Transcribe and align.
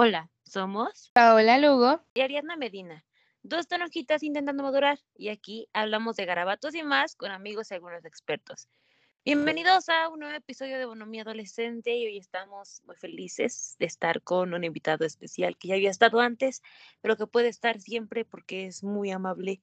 Hola, 0.00 0.30
somos 0.44 1.10
Paola 1.12 1.58
Lugo. 1.58 2.00
y 2.14 2.20
Ariadna 2.20 2.54
Medina, 2.54 3.04
dos 3.42 3.66
tonojitas 3.66 4.22
intentando 4.22 4.62
madurar, 4.62 5.00
y 5.16 5.28
aquí 5.28 5.68
hablamos 5.72 6.14
de 6.14 6.24
garabatos 6.24 6.76
y 6.76 6.84
más 6.84 7.16
con 7.16 7.32
amigos 7.32 7.72
y 7.72 7.74
algunos 7.74 8.04
expertos. 8.04 8.68
Bienvenidos 9.24 9.88
a 9.88 10.08
un 10.08 10.20
nuevo 10.20 10.36
episodio 10.36 10.78
de 10.78 10.84
Bonomía 10.84 11.22
Adolescente 11.22 11.96
y 11.96 12.06
hoy 12.06 12.16
estamos 12.16 12.80
muy 12.86 12.94
felices 12.94 13.74
de 13.80 13.86
estar 13.86 14.22
con 14.22 14.54
un 14.54 14.62
invitado 14.62 15.04
especial 15.04 15.58
que 15.58 15.66
ya 15.66 15.74
había 15.74 15.90
estado 15.90 16.20
antes, 16.20 16.62
pero 17.00 17.16
que 17.16 17.26
puede 17.26 17.48
estar 17.48 17.80
siempre 17.80 18.24
porque 18.24 18.66
es 18.66 18.84
muy 18.84 19.10
amable 19.10 19.62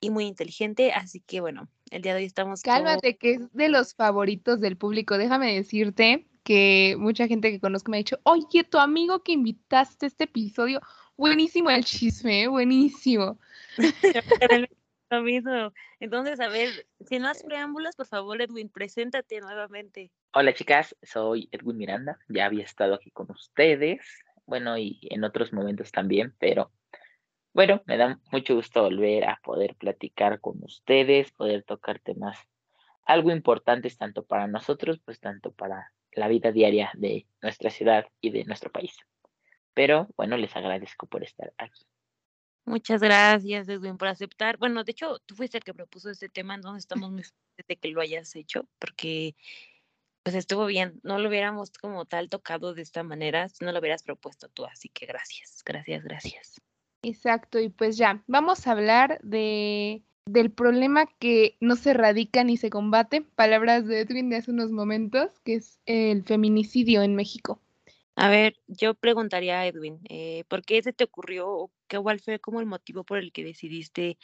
y 0.00 0.10
muy 0.10 0.24
inteligente, 0.24 0.90
así 0.90 1.20
que 1.20 1.40
bueno, 1.40 1.68
el 1.92 2.02
día 2.02 2.14
de 2.14 2.18
hoy 2.18 2.26
estamos... 2.26 2.62
Cálmate, 2.62 3.16
que 3.16 3.34
es 3.34 3.52
de 3.52 3.68
los 3.68 3.94
favoritos 3.94 4.60
del 4.60 4.76
público, 4.76 5.18
déjame 5.18 5.54
decirte 5.54 6.26
que 6.42 6.96
mucha 6.98 7.28
gente 7.28 7.50
que 7.50 7.60
conozco 7.60 7.90
me 7.90 7.96
ha 7.96 7.98
dicho, 7.98 8.18
oye, 8.24 8.64
tu 8.64 8.78
amigo 8.78 9.22
que 9.22 9.32
invitaste 9.32 10.06
a 10.06 10.08
este 10.08 10.24
episodio, 10.24 10.80
buenísimo 11.16 11.70
el 11.70 11.84
chisme, 11.84 12.48
buenísimo. 12.48 13.38
Lo 15.10 15.22
mismo. 15.22 15.72
Entonces, 16.00 16.40
a 16.40 16.48
ver, 16.48 16.86
sin 17.06 17.22
más 17.22 17.42
preámbulos, 17.42 17.96
por 17.96 18.06
favor, 18.06 18.40
Edwin, 18.40 18.70
preséntate 18.70 19.40
nuevamente. 19.40 20.10
Hola 20.32 20.54
chicas, 20.54 20.96
soy 21.02 21.50
Edwin 21.52 21.76
Miranda, 21.76 22.18
ya 22.28 22.46
había 22.46 22.64
estado 22.64 22.94
aquí 22.94 23.10
con 23.10 23.30
ustedes, 23.30 24.00
bueno, 24.46 24.78
y 24.78 25.00
en 25.10 25.24
otros 25.24 25.52
momentos 25.52 25.92
también, 25.92 26.34
pero 26.38 26.72
bueno, 27.52 27.82
me 27.84 27.98
da 27.98 28.18
mucho 28.30 28.54
gusto 28.54 28.82
volver 28.82 29.24
a 29.24 29.38
poder 29.44 29.74
platicar 29.74 30.40
con 30.40 30.64
ustedes, 30.64 31.30
poder 31.32 31.62
tocar 31.64 31.98
temas 31.98 32.38
algo 33.04 33.30
importantes 33.30 33.98
tanto 33.98 34.24
para 34.24 34.46
nosotros, 34.46 34.98
pues 35.04 35.20
tanto 35.20 35.52
para 35.52 35.92
la 36.12 36.28
vida 36.28 36.52
diaria 36.52 36.90
de 36.94 37.26
nuestra 37.40 37.70
ciudad 37.70 38.06
y 38.20 38.30
de 38.30 38.44
nuestro 38.44 38.70
país. 38.70 38.96
Pero 39.74 40.08
bueno, 40.16 40.36
les 40.36 40.54
agradezco 40.54 41.06
por 41.06 41.22
estar 41.22 41.52
aquí. 41.58 41.86
Muchas 42.64 43.00
gracias, 43.00 43.68
Edwin, 43.68 43.96
por 43.96 44.08
aceptar. 44.08 44.56
Bueno, 44.56 44.84
de 44.84 44.92
hecho, 44.92 45.18
tú 45.26 45.34
fuiste 45.34 45.58
el 45.58 45.64
que 45.64 45.74
propuso 45.74 46.10
este 46.10 46.28
tema, 46.28 46.54
entonces 46.54 46.84
estamos 46.84 47.10
muy 47.10 47.22
felices 47.22 47.66
de 47.66 47.76
que 47.76 47.88
lo 47.88 48.00
hayas 48.00 48.36
hecho, 48.36 48.68
porque 48.78 49.34
pues 50.22 50.36
estuvo 50.36 50.66
bien. 50.66 51.00
No 51.02 51.18
lo 51.18 51.28
hubiéramos 51.28 51.70
como 51.72 52.04
tal 52.04 52.28
tocado 52.28 52.74
de 52.74 52.82
esta 52.82 53.02
manera 53.02 53.48
si 53.48 53.64
no 53.64 53.72
lo 53.72 53.80
hubieras 53.80 54.04
propuesto 54.04 54.48
tú. 54.48 54.64
Así 54.64 54.88
que 54.88 55.06
gracias, 55.06 55.62
gracias, 55.64 56.04
gracias. 56.04 56.60
Exacto, 57.02 57.58
y 57.58 57.68
pues 57.68 57.96
ya, 57.96 58.22
vamos 58.28 58.66
a 58.66 58.70
hablar 58.70 59.18
de 59.22 60.04
del 60.26 60.50
problema 60.50 61.06
que 61.18 61.56
no 61.60 61.76
se 61.76 61.90
erradica 61.90 62.44
ni 62.44 62.56
se 62.56 62.70
combate, 62.70 63.22
palabras 63.22 63.86
de 63.86 64.00
Edwin 64.00 64.30
de 64.30 64.36
hace 64.36 64.50
unos 64.50 64.70
momentos, 64.70 65.30
que 65.44 65.54
es 65.54 65.80
el 65.86 66.24
feminicidio 66.24 67.02
en 67.02 67.16
México. 67.16 67.60
A 68.14 68.28
ver, 68.28 68.56
yo 68.66 68.94
preguntaría 68.94 69.60
a 69.60 69.66
Edwin, 69.66 70.00
eh, 70.08 70.44
¿por 70.48 70.62
qué 70.64 70.82
se 70.82 70.92
te 70.92 71.04
ocurrió, 71.04 71.70
qué 71.88 71.96
igual 71.96 72.20
fue 72.20 72.38
como 72.38 72.60
el 72.60 72.66
motivo 72.66 73.04
por 73.04 73.18
el 73.18 73.32
que 73.32 73.42
decidiste 73.42 74.18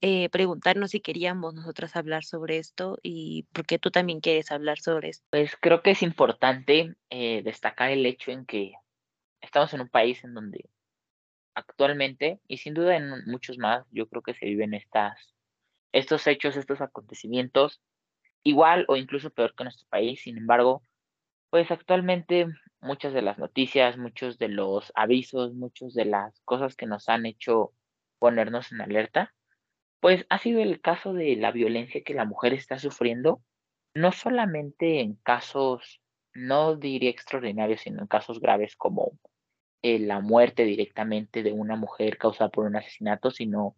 eh, 0.00 0.28
preguntarnos 0.30 0.90
si 0.90 1.00
queríamos 1.00 1.54
nosotras 1.54 1.96
hablar 1.96 2.24
sobre 2.24 2.58
esto 2.58 2.98
y 3.02 3.44
por 3.52 3.66
qué 3.66 3.78
tú 3.78 3.90
también 3.90 4.20
quieres 4.20 4.50
hablar 4.50 4.78
sobre 4.78 5.10
esto? 5.10 5.26
Pues 5.30 5.56
creo 5.60 5.82
que 5.82 5.92
es 5.92 6.02
importante 6.02 6.94
eh, 7.10 7.42
destacar 7.42 7.90
el 7.90 8.04
hecho 8.04 8.30
en 8.30 8.46
que 8.46 8.72
estamos 9.40 9.72
en 9.74 9.82
un 9.82 9.88
país 9.88 10.24
en 10.24 10.34
donde 10.34 10.68
actualmente, 11.54 12.40
y 12.48 12.58
sin 12.58 12.74
duda 12.74 12.96
en 12.96 13.24
muchos 13.26 13.58
más, 13.58 13.86
yo 13.90 14.08
creo 14.08 14.22
que 14.22 14.34
se 14.34 14.44
viven 14.44 14.74
estas 14.74 15.35
estos 15.92 16.26
hechos, 16.26 16.56
estos 16.56 16.80
acontecimientos, 16.80 17.80
igual 18.42 18.84
o 18.88 18.96
incluso 18.96 19.30
peor 19.30 19.54
que 19.54 19.64
nuestro 19.64 19.86
país. 19.88 20.22
Sin 20.22 20.38
embargo, 20.38 20.82
pues 21.50 21.70
actualmente 21.70 22.46
muchas 22.80 23.12
de 23.12 23.22
las 23.22 23.38
noticias, 23.38 23.96
muchos 23.96 24.38
de 24.38 24.48
los 24.48 24.92
avisos, 24.94 25.54
muchas 25.54 25.94
de 25.94 26.04
las 26.04 26.40
cosas 26.44 26.76
que 26.76 26.86
nos 26.86 27.08
han 27.08 27.26
hecho 27.26 27.72
ponernos 28.18 28.72
en 28.72 28.80
alerta, 28.80 29.34
pues 30.00 30.26
ha 30.28 30.38
sido 30.38 30.60
el 30.60 30.80
caso 30.80 31.12
de 31.12 31.36
la 31.36 31.52
violencia 31.52 32.02
que 32.04 32.14
la 32.14 32.24
mujer 32.24 32.52
está 32.52 32.78
sufriendo, 32.78 33.42
no 33.94 34.12
solamente 34.12 35.00
en 35.00 35.14
casos, 35.16 36.00
no 36.34 36.76
diría 36.76 37.10
extraordinarios, 37.10 37.80
sino 37.80 38.02
en 38.02 38.06
casos 38.06 38.40
graves 38.40 38.76
como 38.76 39.18
eh, 39.82 39.98
la 39.98 40.20
muerte 40.20 40.64
directamente 40.64 41.42
de 41.42 41.52
una 41.52 41.76
mujer 41.76 42.18
causada 42.18 42.50
por 42.50 42.66
un 42.66 42.76
asesinato, 42.76 43.30
sino 43.30 43.76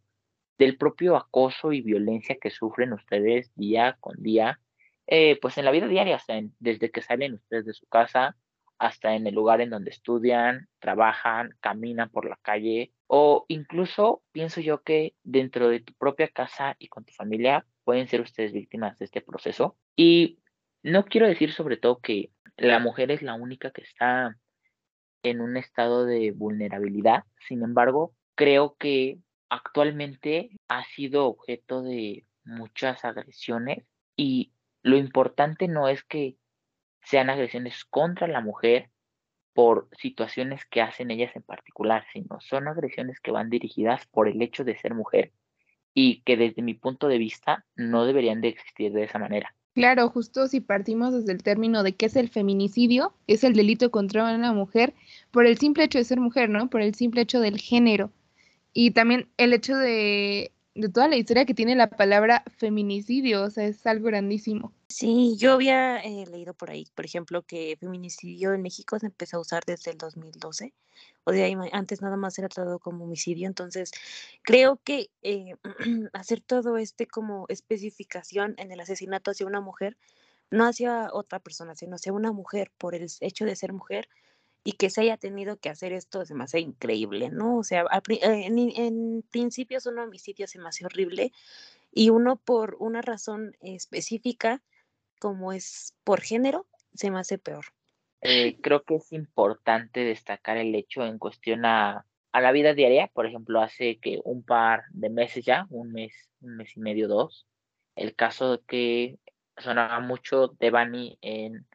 del 0.59 0.77
propio 0.77 1.17
acoso 1.17 1.73
y 1.73 1.81
violencia 1.81 2.37
que 2.41 2.51
sufren 2.51 2.93
ustedes 2.93 3.53
día 3.55 3.97
con 4.01 4.17
día, 4.23 4.61
eh, 5.07 5.39
pues 5.41 5.57
en 5.59 5.65
la 5.65 5.71
vida 5.71 5.87
diaria, 5.87 6.21
desde 6.59 6.91
que 6.91 7.03
salen 7.03 7.35
ustedes 7.35 7.65
de 7.65 7.73
su 7.73 7.87
casa 7.87 8.37
hasta 8.79 9.15
en 9.15 9.27
el 9.27 9.35
lugar 9.35 9.61
en 9.61 9.71
donde 9.71 9.91
estudian, 9.91 10.69
trabajan, 10.79 11.55
caminan 11.61 12.11
por 12.11 12.29
la 12.29 12.39
calle 12.43 12.93
o 13.07 13.45
incluso 13.49 14.23
pienso 14.33 14.61
yo 14.61 14.83
que 14.83 15.15
dentro 15.25 15.69
de 15.69 15.81
tu 15.81 15.95
propia 15.95 16.29
casa 16.29 16.77
y 16.79 16.89
con 16.89 17.05
tu 17.05 17.13
familia 17.15 17.67
pueden 17.85 18.07
ser 18.07 18.21
ustedes 18.21 18.53
víctimas 18.53 18.99
de 18.99 19.07
este 19.07 19.21
proceso. 19.21 19.77
Y 19.97 20.39
no 20.83 21.07
quiero 21.07 21.27
decir 21.27 21.53
sobre 21.53 21.77
todo 21.77 22.01
que 22.01 22.31
la 22.57 22.79
mujer 22.79 23.11
es 23.11 23.23
la 23.23 23.35
única 23.35 23.71
que 23.71 23.83
está 23.83 24.37
en 25.23 25.41
un 25.41 25.57
estado 25.57 26.05
de 26.05 26.33
vulnerabilidad, 26.33 27.25
sin 27.49 27.63
embargo, 27.63 28.15
creo 28.35 28.77
que 28.79 29.19
actualmente 29.49 30.51
ha 30.69 30.85
sido 30.85 31.27
objeto 31.27 31.83
de 31.83 32.25
muchas 32.45 33.05
agresiones 33.05 33.85
y 34.17 34.53
lo 34.83 34.97
importante 34.97 35.69
no 35.69 35.89
es 35.89 36.03
que 36.05 36.37
sean 37.03 37.31
agresiones 37.31 37.85
contra 37.85 38.27
la 38.27 38.41
mujer 38.41 38.91
por 39.55 39.89
situaciones 39.99 40.65
que 40.67 40.83
hacen 40.83 41.11
ellas 41.11 41.35
en 41.35 41.43
particular, 41.43 42.05
sino 42.13 42.41
son 42.41 42.69
agresiones 42.69 43.19
que 43.21 43.33
van 43.33 43.51
dirigidas 43.51 44.07
por 44.07 44.29
el 44.29 44.41
hecho 44.41 44.65
de 44.65 44.77
ser 44.77 44.95
mujer 44.95 45.33
y 45.95 46.23
que 46.23 46.37
desde 46.37 46.63
mi 46.63 46.75
punto 46.75 47.09
de 47.09 47.19
vista 47.19 47.65
no 47.75 48.05
deberían 48.05 48.41
de 48.41 48.49
existir 48.49 48.93
de 48.93 49.05
esa 49.05 49.19
manera. 49.19 49.55
Claro, 49.75 50.09
justo 50.11 50.49
si 50.49 50.61
partimos 50.61 51.13
desde 51.13 51.33
el 51.33 51.43
término 51.43 51.83
de 51.83 51.95
qué 51.95 52.07
es 52.07 52.17
el 52.17 52.29
feminicidio, 52.29 53.15
es 53.27 53.45
el 53.45 53.55
delito 53.55 53.91
contra 53.91 54.35
una 54.35 54.53
mujer 54.53 54.95
por 55.31 55.47
el 55.47 55.59
simple 55.59 55.85
hecho 55.85 55.99
de 55.99 56.05
ser 56.05 56.21
mujer, 56.21 56.51
¿no? 56.51 56.69
Por 56.69 56.83
el 56.83 56.95
simple 56.95 57.23
hecho 57.23 57.41
del 57.41 57.59
género. 57.59 58.13
Y 58.73 58.93
también 58.93 59.31
el 59.37 59.53
hecho 59.53 59.77
de, 59.77 60.53
toda 60.93 61.09
la 61.09 61.17
historia 61.17 61.45
que 61.45 61.55
tiene 61.55 61.75
la 61.75 61.91
palabra 61.91 62.45
feminicidio, 62.59 63.43
o 63.43 63.51
sea, 63.51 63.65
es 63.65 63.87
algo 63.87 64.07
grandísimo. 64.07 64.73
Sí, 64.89 65.37
yo 65.37 65.53
había 65.53 65.99
eh, 65.99 66.27
leído 66.31 66.55
por 66.55 66.71
ahí, 66.71 66.87
por 66.95 67.05
ejemplo, 67.05 67.43
que 67.43 67.77
feminicidio 67.79 68.55
en 68.55 68.63
México 68.63 68.99
se 68.99 69.07
empezó 69.07 69.37
a 69.37 69.41
usar 69.41 69.65
desde 69.67 69.91
el 69.91 69.99
2012, 69.99 70.73
o 71.25 71.33
de 71.33 71.43
ahí 71.43 71.55
antes 71.73 72.01
nada 72.01 72.17
más 72.17 72.39
era 72.39 72.49
tratado 72.49 72.79
como 72.79 73.05
homicidio, 73.05 73.47
entonces 73.47 73.91
creo 74.43 74.81
que 74.83 75.11
eh, 75.23 75.55
hacer 76.13 76.41
todo 76.41 76.79
este 76.79 77.07
como 77.07 77.47
especificación 77.49 78.55
en 78.59 78.73
el 78.73 78.81
asesinato 78.81 79.31
hacia 79.31 79.47
una 79.47 79.61
mujer, 79.61 79.97
no 80.51 80.65
hacia 80.65 81.11
otra 81.13 81.41
persona, 81.41 81.75
sino 81.75 81.97
hacia 81.97 82.13
una 82.13 82.33
mujer 82.33 82.71
por 82.79 82.95
el 82.95 83.09
hecho 83.21 83.45
de 83.45 83.57
ser 83.57 83.73
mujer, 83.73 84.09
y 84.69 84.73
que 84.73 84.91
se 84.91 85.01
haya 85.01 85.17
tenido 85.17 85.57
que 85.57 85.71
hacer 85.71 85.95
esto 85.95 86.23
me 86.35 86.45
hace 86.45 86.61
increíble, 86.61 87.31
¿no? 87.31 87.57
O 87.57 87.65
sea, 87.65 87.85
eh, 88.11 88.19
en, 88.21 88.59
en 88.59 89.25
principio 89.31 89.79
es 89.79 89.87
un 89.87 89.99
homicidio 89.99 90.45
me 90.59 90.69
hace 90.69 90.85
horrible 90.85 91.33
y 91.91 92.11
uno 92.11 92.37
por 92.37 92.77
una 92.79 93.01
razón 93.01 93.57
específica 93.63 94.61
como 95.21 95.55
es 95.55 95.95
por 96.05 96.21
género 96.21 96.67
se 96.93 97.11
me 97.11 97.19
hace 97.19 97.39
peor. 97.39 97.65
Eh, 98.21 98.59
creo 98.61 98.83
que 98.83 98.97
es 98.97 99.11
importante 99.11 100.01
destacar 100.01 100.59
el 100.59 100.75
hecho 100.75 101.03
en 101.03 101.17
cuestión 101.17 101.65
a, 101.65 102.05
a, 102.33 102.41
la 102.43 102.53
vida 102.53 102.75
diaria, 102.75 103.07
por 103.07 103.25
ejemplo, 103.25 103.63
hace 103.63 103.97
que 103.97 104.21
un 104.23 104.43
par 104.43 104.83
de 104.91 105.09
meses 105.09 105.47
ya, 105.47 105.67
un 105.71 105.93
mes, 105.93 106.13
un 106.43 106.59
mes 106.59 106.77
y 106.77 106.81
medio, 106.81 107.09
dos, 107.09 107.47
el 107.97 108.15
caso 108.15 108.63
que 108.67 109.19
sonaba 109.57 109.99
mucho 110.01 110.49
de 110.61 110.71
Bani 110.71 111.17
en 111.23 111.67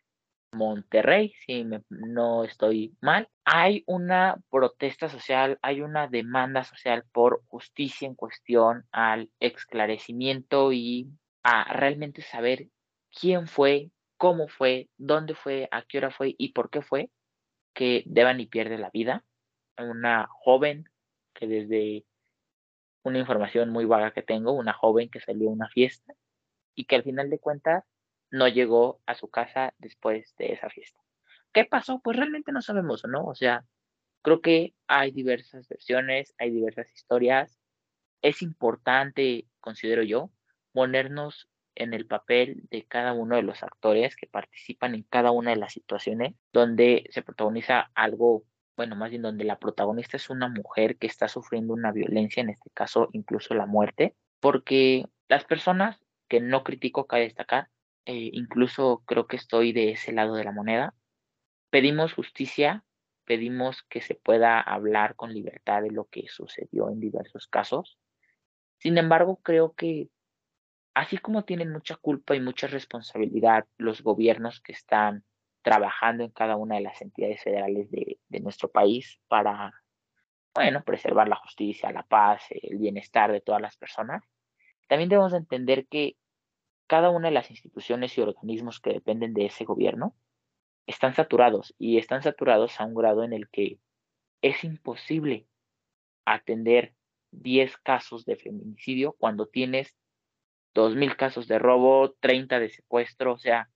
Monterrey, 0.54 1.34
si 1.46 1.66
no 1.90 2.44
estoy 2.44 2.96
mal, 3.02 3.30
hay 3.44 3.84
una 3.88 4.38
protesta 4.50 5.10
social, 5.10 5.60
hay 5.62 5.82
una 5.82 6.08
demanda 6.08 6.64
social 6.64 7.04
por 7.12 7.44
justicia 7.48 8.08
en 8.08 8.16
cuestión 8.16 8.86
al 8.92 9.30
esclarecimiento 9.40 10.72
y 10.72 11.10
a 11.44 11.74
realmente 11.74 12.22
saber 12.22 12.68
quién 13.12 13.48
fue, 13.48 13.92
cómo 14.18 14.48
fue, 14.48 14.90
dónde 14.98 15.36
fue, 15.36 15.68
a 15.72 15.84
qué 15.84 15.98
hora 15.98 16.12
fue 16.12 16.36
y 16.38 16.54
por 16.54 16.70
qué 16.70 16.82
fue 16.82 17.10
que 17.74 18.04
y 18.06 18.46
pierde 18.48 18.78
la 18.78 18.90
vida. 18.90 19.24
Una 19.78 20.28
joven 20.30 20.86
que 21.34 21.48
desde 21.48 22.06
una 23.04 23.20
información 23.20 23.70
muy 23.70 23.86
vaga 23.86 24.12
que 24.12 24.22
tengo, 24.22 24.54
una 24.54 24.74
joven 24.74 25.10
que 25.10 25.20
salió 25.20 25.50
a 25.50 25.54
una 25.54 25.68
fiesta 25.68 26.14
y 26.76 26.86
que 26.86 26.96
al 26.96 27.04
final 27.04 27.30
de 27.30 27.40
cuentas 27.40 27.84
no 28.34 28.48
llegó 28.48 29.00
a 29.06 29.14
su 29.14 29.30
casa 29.30 29.76
después 29.78 30.36
de 30.38 30.54
esa 30.54 30.68
fiesta. 30.68 31.00
¿Qué 31.54 31.66
pasó? 31.66 32.02
Pues 32.04 32.18
realmente 32.18 32.52
no 32.52 32.64
sabemos, 32.64 33.04
¿no? 33.08 33.24
O 33.26 33.36
sea, 33.36 33.64
creo 34.24 34.42
que 34.42 34.74
hay 34.88 35.12
diversas 35.12 35.68
versiones, 35.68 36.34
hay 36.40 36.50
diversas 36.50 36.92
historias. 36.92 37.60
Es 38.24 38.42
importante, 38.42 39.46
considero 39.60 40.02
yo, 40.02 40.32
ponernos 40.72 41.48
en 41.76 41.94
el 41.94 42.08
papel 42.08 42.64
de 42.72 42.86
cada 42.86 43.14
uno 43.14 43.36
de 43.36 43.44
los 43.44 43.62
actores 43.62 44.16
que 44.16 44.26
participan 44.26 44.96
en 44.96 45.04
cada 45.04 45.30
una 45.30 45.52
de 45.52 45.58
las 45.58 45.74
situaciones 45.74 46.34
donde 46.52 47.06
se 47.12 47.22
protagoniza 47.22 47.92
algo 47.94 48.46
bueno, 48.76 48.96
más 48.96 49.12
bien 49.12 49.22
donde 49.22 49.44
la 49.44 49.60
protagonista 49.60 50.18
es 50.18 50.32
una 50.32 50.48
mujer 50.48 50.98
que 50.98 51.06
está 51.06 51.28
sufriendo 51.28 51.74
una 51.74 51.92
violencia, 51.92 52.42
en 52.42 52.50
este 52.50 52.72
caso 52.72 53.10
incluso 53.12 53.54
la 53.54 53.68
muerte, 53.68 54.16
porque 54.40 55.06
las 55.28 55.46
personas 55.46 56.00
que 56.28 56.42
no 56.42 56.64
critico, 56.64 57.06
cabe 57.06 57.26
destacar, 57.26 57.70
eh, 58.06 58.30
incluso 58.34 59.04
creo 59.06 59.28
que 59.28 59.38
estoy 59.38 59.74
de 59.74 59.92
ese 59.92 60.12
lado 60.12 60.36
de 60.36 60.44
la 60.44 60.52
moneda, 60.52 60.94
pedimos 61.70 62.14
justicia, 62.14 62.84
pedimos 63.26 63.84
que 63.84 64.02
se 64.02 64.16
pueda 64.16 64.60
hablar 64.60 65.16
con 65.16 65.34
libertad 65.34 65.82
de 65.82 65.92
lo 65.92 66.06
que 66.06 66.28
sucedió 66.28 66.90
en 66.90 67.00
diversos 67.00 67.48
casos. 67.48 67.98
Sin 68.78 68.98
embargo, 68.98 69.40
creo 69.42 69.74
que 69.74 70.10
así 70.94 71.18
como 71.18 71.44
tienen 71.44 71.72
mucha 71.72 71.96
culpa 71.96 72.36
y 72.36 72.40
mucha 72.40 72.68
responsabilidad 72.68 73.66
los 73.78 74.02
gobiernos 74.02 74.62
que 74.62 74.74
están 74.74 75.24
trabajando 75.62 76.24
en 76.24 76.32
cada 76.32 76.58
una 76.58 76.76
de 76.76 76.82
las 76.82 77.02
entidades 77.02 77.42
federales 77.42 77.90
de, 77.90 78.20
nuestro 78.42 78.70
país 78.70 79.20
para, 79.30 79.74
bueno, 80.54 80.84
preservar 80.84 81.30
la 81.30 81.38
justicia, 81.38 81.92
la 81.92 82.04
paz, 82.04 82.44
el 82.50 82.78
bienestar 82.78 83.32
de 83.32 83.40
todas 83.40 83.62
las 83.62 83.78
personas, 83.78 84.24
también 84.88 85.10
debemos 85.10 85.34
entender 85.34 85.88
que 85.88 86.18
cada 86.88 87.10
una 87.10 87.30
de 87.30 87.34
las 87.34 87.50
instituciones 87.50 88.18
y 88.18 88.22
organismos 88.22 88.80
que 88.80 88.94
dependen 88.94 89.34
de 89.34 89.46
ese 89.46 89.66
gobierno 89.66 90.16
están 90.88 91.14
saturados 91.14 91.74
y 91.78 91.98
están 91.98 92.24
saturados 92.24 92.80
a 92.80 92.86
un 92.86 92.94
grado 92.94 93.24
en 93.24 93.34
el 93.34 93.50
que 93.50 93.80
es 94.42 94.64
imposible 94.64 95.48
atender 96.26 96.94
10 97.32 97.78
casos 97.78 98.26
de 98.26 98.36
feminicidio 98.36 99.14
cuando 99.14 99.48
tienes 99.48 99.96
2.000 100.76 101.16
casos 101.16 101.48
de 101.48 101.60
robo, 101.60 102.14
30 102.20 102.60
de 102.60 102.70
secuestro, 102.70 103.34
o 103.34 103.38
sea, 103.38 103.70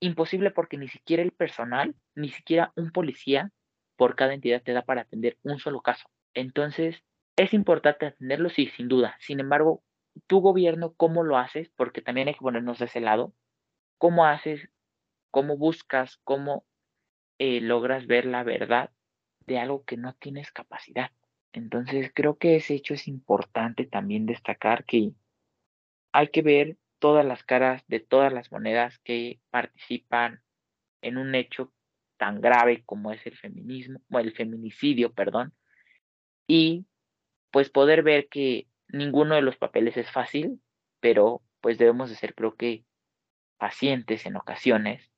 imposible 0.00 0.50
porque 0.50 0.76
ni 0.76 0.88
siquiera 0.88 1.22
el 1.22 1.32
personal, 1.32 1.94
ni 2.14 2.30
siquiera 2.30 2.72
un 2.76 2.90
policía 2.90 3.52
por 3.96 4.16
cada 4.16 4.34
entidad 4.34 4.62
te 4.62 4.72
da 4.72 4.82
para 4.82 5.02
atender 5.02 5.38
un 5.42 5.58
solo 5.58 5.80
caso. 5.80 6.08
Entonces, 6.34 7.02
es 7.36 7.54
importante 7.54 8.06
atenderlo, 8.06 8.48
sí, 8.48 8.68
sin 8.68 8.88
duda. 8.88 9.16
Sin 9.20 9.40
embargo, 9.40 9.82
tu 10.26 10.40
gobierno, 10.40 10.94
¿cómo 10.94 11.22
lo 11.22 11.36
haces? 11.36 11.70
Porque 11.76 12.02
también 12.02 12.28
hay 12.28 12.34
que 12.34 12.40
ponernos 12.40 12.78
de 12.78 12.86
ese 12.86 13.00
lado. 13.00 13.34
¿Cómo 13.98 14.26
haces? 14.26 14.68
¿Cómo 15.30 15.56
buscas? 15.56 16.18
¿Cómo 16.24 16.64
eh, 17.38 17.60
logras 17.60 18.06
ver 18.06 18.26
la 18.26 18.42
verdad 18.42 18.90
de 19.46 19.58
algo 19.58 19.84
que 19.84 19.96
no 19.96 20.14
tienes 20.14 20.52
capacidad? 20.52 21.10
Entonces, 21.52 22.10
creo 22.14 22.38
que 22.38 22.56
ese 22.56 22.74
hecho 22.74 22.94
es 22.94 23.08
importante 23.08 23.86
también 23.86 24.26
destacar 24.26 24.84
que 24.84 25.12
hay 26.12 26.28
que 26.28 26.42
ver 26.42 26.76
todas 26.98 27.24
las 27.24 27.42
caras 27.42 27.82
de 27.88 28.00
todas 28.00 28.32
las 28.32 28.52
monedas 28.52 28.98
que 28.98 29.40
participan 29.50 30.42
en 31.02 31.16
un 31.16 31.34
hecho 31.34 31.72
tan 32.18 32.40
grave 32.40 32.82
como 32.84 33.12
es 33.12 33.26
el 33.26 33.36
feminismo, 33.36 34.00
o 34.10 34.18
el 34.18 34.32
feminicidio, 34.32 35.12
perdón, 35.12 35.54
y 36.46 36.84
pues 37.50 37.70
poder 37.70 38.02
ver 38.02 38.28
que 38.28 38.66
ninguno 38.92 39.34
de 39.34 39.42
los 39.42 39.56
papeles 39.56 39.96
es 39.96 40.10
fácil, 40.10 40.60
pero 41.00 41.42
pues 41.60 41.78
debemos 41.78 42.10
de 42.10 42.16
ser 42.16 42.34
creo 42.34 42.54
que 42.54 42.84
pacientes 43.58 44.26
en 44.26 44.36
ocasiones 44.36 45.10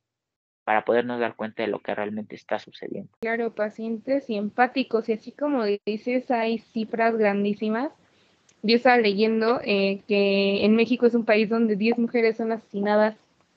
para 0.65 0.85
podernos 0.85 1.19
dar 1.19 1.35
cuenta 1.35 1.63
de 1.63 1.69
lo 1.69 1.81
que 1.81 1.95
realmente 1.95 2.37
está 2.37 2.59
sucediendo. 2.59 3.11
Claro, 3.21 3.55
pacientes 3.55 4.31
y 4.31 4.37
empáticos, 4.37 5.09
y 5.09 5.15
así 5.15 5.33
como 5.33 5.65
dices, 5.85 6.31
hay 6.31 6.59
cifras 6.59 7.17
grandísimas 7.17 7.93
yo 8.63 8.77
estaba 8.77 8.97
leyendo 8.97 9.61
eh, 9.65 10.03
que 10.07 10.65
en 10.65 10.77
México 10.77 11.07
es 11.07 11.15
un 11.15 11.25
país 11.25 11.49
donde 11.49 11.77
10 11.77 11.99
mujeres 11.99 12.37
son 12.37 12.53
asesinadas 12.53 13.17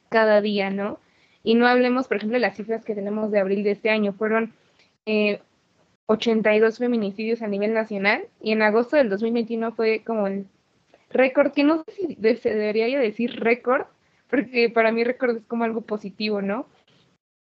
cada 0.09 0.41
día, 0.41 0.71
¿no? 0.71 1.00
Y 1.44 1.53
no 1.53 1.68
hablemos, 1.68 2.07
por 2.07 2.18
ejemplo, 2.18 2.38
de 2.38 2.41
las 2.41 2.57
cifras 2.57 2.83
que 2.83 2.95
tenemos 2.95 3.31
de 3.31 3.39
abril 3.39 3.63
de 3.63 3.71
este 3.71 3.91
año. 3.91 4.13
Fueron 4.13 4.53
82 6.07 6.75
eh, 6.75 6.78
feminicidios 6.78 7.42
a 7.42 7.48
nivel 7.48 7.74
nacional 7.74 8.28
y 8.42 8.52
en 8.52 8.62
agosto 8.62 8.96
del 8.96 9.10
2021 9.10 9.72
fue 9.74 10.04
como 10.04 10.28
el 10.28 10.46
récord, 11.10 11.54
que 11.54 11.63
no 11.63 11.84
sé 11.84 11.92
si 11.92 12.36
se 12.38 12.50
debería 12.54 13.00
decir 13.00 13.40
récord, 13.40 13.86
porque 14.30 14.69
para 14.69 14.92
mí 14.92 15.04
récord 15.04 15.38
es 15.38 15.46
como 15.46 15.63
algo 15.63 15.81
positivo, 15.81 16.42
¿no? 16.42 16.68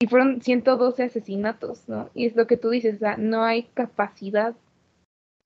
Y 0.00 0.06
fueron 0.06 0.42
112 0.42 1.02
asesinatos, 1.02 1.88
¿no? 1.88 2.10
Y 2.14 2.26
es 2.26 2.36
lo 2.36 2.46
que 2.46 2.56
tú 2.56 2.70
dices, 2.70 2.96
o 2.96 2.98
sea, 2.98 3.16
no 3.16 3.44
hay 3.44 3.64
capacidad, 3.74 4.54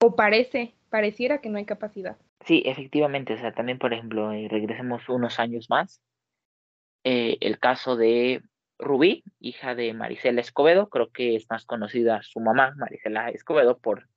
o 0.01 0.15
parece 0.15 0.73
pareciera 0.89 1.39
que 1.39 1.49
no 1.49 1.57
hay 1.57 1.65
capacidad. 1.65 2.17
Sí, 2.45 2.63
efectivamente, 2.65 3.33
o 3.33 3.37
sea, 3.37 3.53
también, 3.53 3.77
por 3.77 3.93
ejemplo, 3.93 4.31
eh, 4.31 4.47
regresemos 4.49 5.07
unos 5.09 5.39
años 5.39 5.69
más, 5.69 6.01
eh, 7.03 7.37
el 7.41 7.59
caso 7.59 7.95
de 7.95 8.41
Rubí, 8.79 9.23
hija 9.39 9.75
de 9.75 9.93
Marisela 9.93 10.39
Escobedo, 10.39 10.89
creo 10.89 11.11
que 11.11 11.35
es 11.35 11.49
más 11.49 11.65
conocida 11.65 12.21
su 12.23 12.39
mamá, 12.39 12.73
Marisela 12.77 13.29
Escobedo, 13.29 13.77
por 13.77 14.07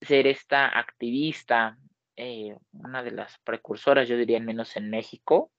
ser 0.00 0.26
esta 0.26 0.78
activista, 0.78 1.78
eh, 2.16 2.56
una 2.72 3.04
de 3.04 3.12
las 3.12 3.38
precursoras, 3.38 4.08
yo 4.08 4.16
diría, 4.16 4.40
menos 4.40 4.76
en 4.76 4.90
México, 4.90 5.52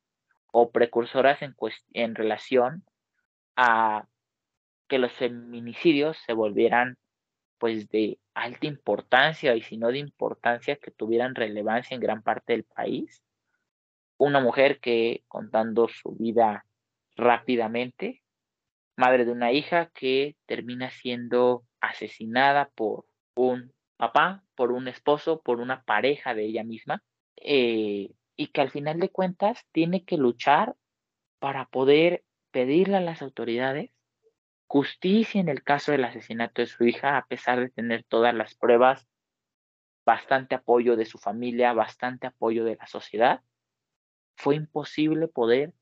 o 0.52 0.72
precursoras 0.72 1.42
en, 1.42 1.56
en 1.94 2.16
relación 2.16 2.84
a 3.56 4.06
que 4.88 4.98
los 4.98 5.14
feminicidios 5.14 6.18
se 6.26 6.34
volvieran 6.34 6.98
pues 7.58 7.90
de 7.90 8.20
alta 8.34 8.68
importancia 8.68 9.56
y 9.56 9.62
si 9.62 9.78
no 9.78 9.90
de 9.90 10.00
importancia 10.00 10.78
que 10.78 10.92
tuvieran 10.92 11.36
relevancia 11.36 11.96
en 11.96 12.02
gran 12.02 12.24
parte 12.24 12.54
del 12.54 12.64
país. 12.64 13.22
Una 14.18 14.40
mujer 14.40 14.80
que 14.80 15.24
contando 15.28 15.88
su 15.88 16.12
vida 16.14 16.66
rápidamente, 17.20 18.24
madre 18.96 19.26
de 19.26 19.32
una 19.32 19.52
hija 19.52 19.92
que 19.94 20.36
termina 20.46 20.90
siendo 20.90 21.64
asesinada 21.80 22.70
por 22.76 23.06
un 23.36 23.74
papá, 23.98 24.44
por 24.56 24.72
un 24.72 24.88
esposo, 24.88 25.42
por 25.42 25.60
una 25.60 25.84
pareja 25.84 26.34
de 26.34 26.46
ella 26.46 26.64
misma, 26.64 27.04
eh, 27.36 28.12
y 28.36 28.48
que 28.48 28.62
al 28.62 28.72
final 28.72 29.00
de 29.00 29.10
cuentas 29.10 29.66
tiene 29.72 30.04
que 30.06 30.18
luchar 30.18 30.76
para 31.40 31.66
poder 31.66 32.24
pedirle 32.52 32.98
a 32.98 33.02
las 33.02 33.22
autoridades 33.22 33.92
justicia 34.70 35.42
en 35.42 35.50
el 35.50 35.64
caso 35.64 35.92
del 35.92 36.06
asesinato 36.06 36.62
de 36.62 36.68
su 36.68 36.86
hija, 36.86 37.18
a 37.18 37.26
pesar 37.26 37.60
de 37.60 37.70
tener 37.70 38.04
todas 38.04 38.36
las 38.36 38.54
pruebas, 38.54 39.08
bastante 40.06 40.56
apoyo 40.56 40.96
de 40.96 41.06
su 41.06 41.18
familia, 41.18 41.74
bastante 41.74 42.28
apoyo 42.28 42.64
de 42.64 42.76
la 42.76 42.86
sociedad, 42.86 43.42
fue 44.36 44.56
imposible 44.56 45.28
poder 45.28 45.74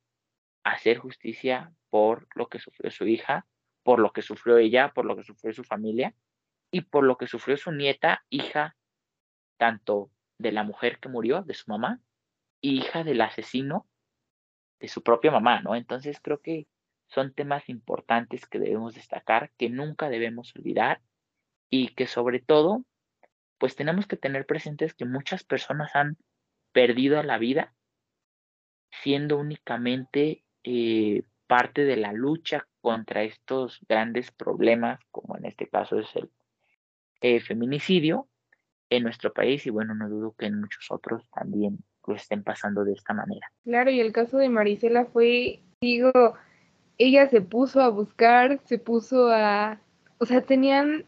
hacer 0.72 0.98
justicia 0.98 1.74
por 1.90 2.28
lo 2.36 2.48
que 2.48 2.60
sufrió 2.60 2.92
su 2.92 3.08
hija, 3.08 3.46
por 3.84 4.00
lo 4.00 4.12
que 4.12 4.22
sufrió 4.22 4.58
ella, 4.58 4.92
por 4.94 5.06
lo 5.06 5.16
que 5.16 5.24
sufrió 5.24 5.54
su 5.54 5.64
familia 5.64 6.14
y 6.72 6.82
por 6.82 7.04
lo 7.04 7.18
que 7.18 7.28
sufrió 7.28 7.58
su 7.58 7.72
nieta, 7.72 8.26
hija 8.30 8.76
tanto 9.58 10.12
de 10.38 10.52
la 10.52 10.64
mujer 10.64 11.00
que 11.00 11.10
murió, 11.10 11.42
de 11.42 11.54
su 11.54 11.70
mamá, 11.72 12.02
y 12.62 12.78
hija 12.78 13.04
del 13.04 13.22
asesino 13.22 13.88
de 14.80 14.88
su 14.88 15.02
propia 15.02 15.32
mamá, 15.32 15.62
¿no? 15.62 15.76
Entonces 15.76 16.20
creo 16.22 16.42
que 16.42 16.68
son 17.08 17.34
temas 17.34 17.70
importantes 17.70 18.46
que 18.46 18.60
debemos 18.60 18.94
destacar, 18.96 19.52
que 19.58 19.70
nunca 19.70 20.10
debemos 20.10 20.56
olvidar 20.56 21.02
y 21.70 21.96
que 21.96 22.06
sobre 22.06 22.40
todo, 22.40 22.84
pues 23.58 23.76
tenemos 23.76 24.06
que 24.06 24.18
tener 24.18 24.46
presentes 24.46 24.94
que 24.94 25.06
muchas 25.06 25.44
personas 25.44 25.96
han 25.96 26.18
perdido 26.74 27.24
la 27.24 27.38
vida 27.38 27.74
siendo 28.92 29.38
únicamente 29.38 30.44
eh, 30.70 31.24
parte 31.48 31.86
de 31.86 31.96
la 31.96 32.12
lucha 32.12 32.68
contra 32.82 33.24
estos 33.24 33.80
grandes 33.88 34.32
problemas, 34.32 35.00
como 35.12 35.38
en 35.38 35.46
este 35.46 35.68
caso 35.68 35.98
es 35.98 36.14
el 36.16 36.30
eh, 37.22 37.40
feminicidio 37.40 38.28
en 38.90 39.04
nuestro 39.04 39.32
país 39.32 39.66
y 39.66 39.70
bueno, 39.70 39.96
no 39.96 40.10
dudo 40.10 40.36
que 40.38 40.48
en 40.48 40.60
muchos 40.60 40.92
otros 40.92 41.24
también 41.34 41.80
lo 42.06 42.16
estén 42.16 42.44
pasando 42.44 42.84
de 42.84 42.92
esta 42.92 43.14
manera. 43.14 43.50
Claro, 43.64 43.92
y 43.92 44.02
el 44.02 44.12
caso 44.12 44.38
de 44.38 44.50
Marisela 44.50 45.06
fue, 45.06 45.62
digo, 45.80 46.12
ella 46.98 47.30
se 47.30 47.40
puso 47.40 47.80
a 47.80 47.88
buscar, 47.88 48.60
se 48.66 48.78
puso 48.78 49.30
a, 49.32 49.80
o 50.18 50.26
sea, 50.26 50.42
tenían 50.42 51.06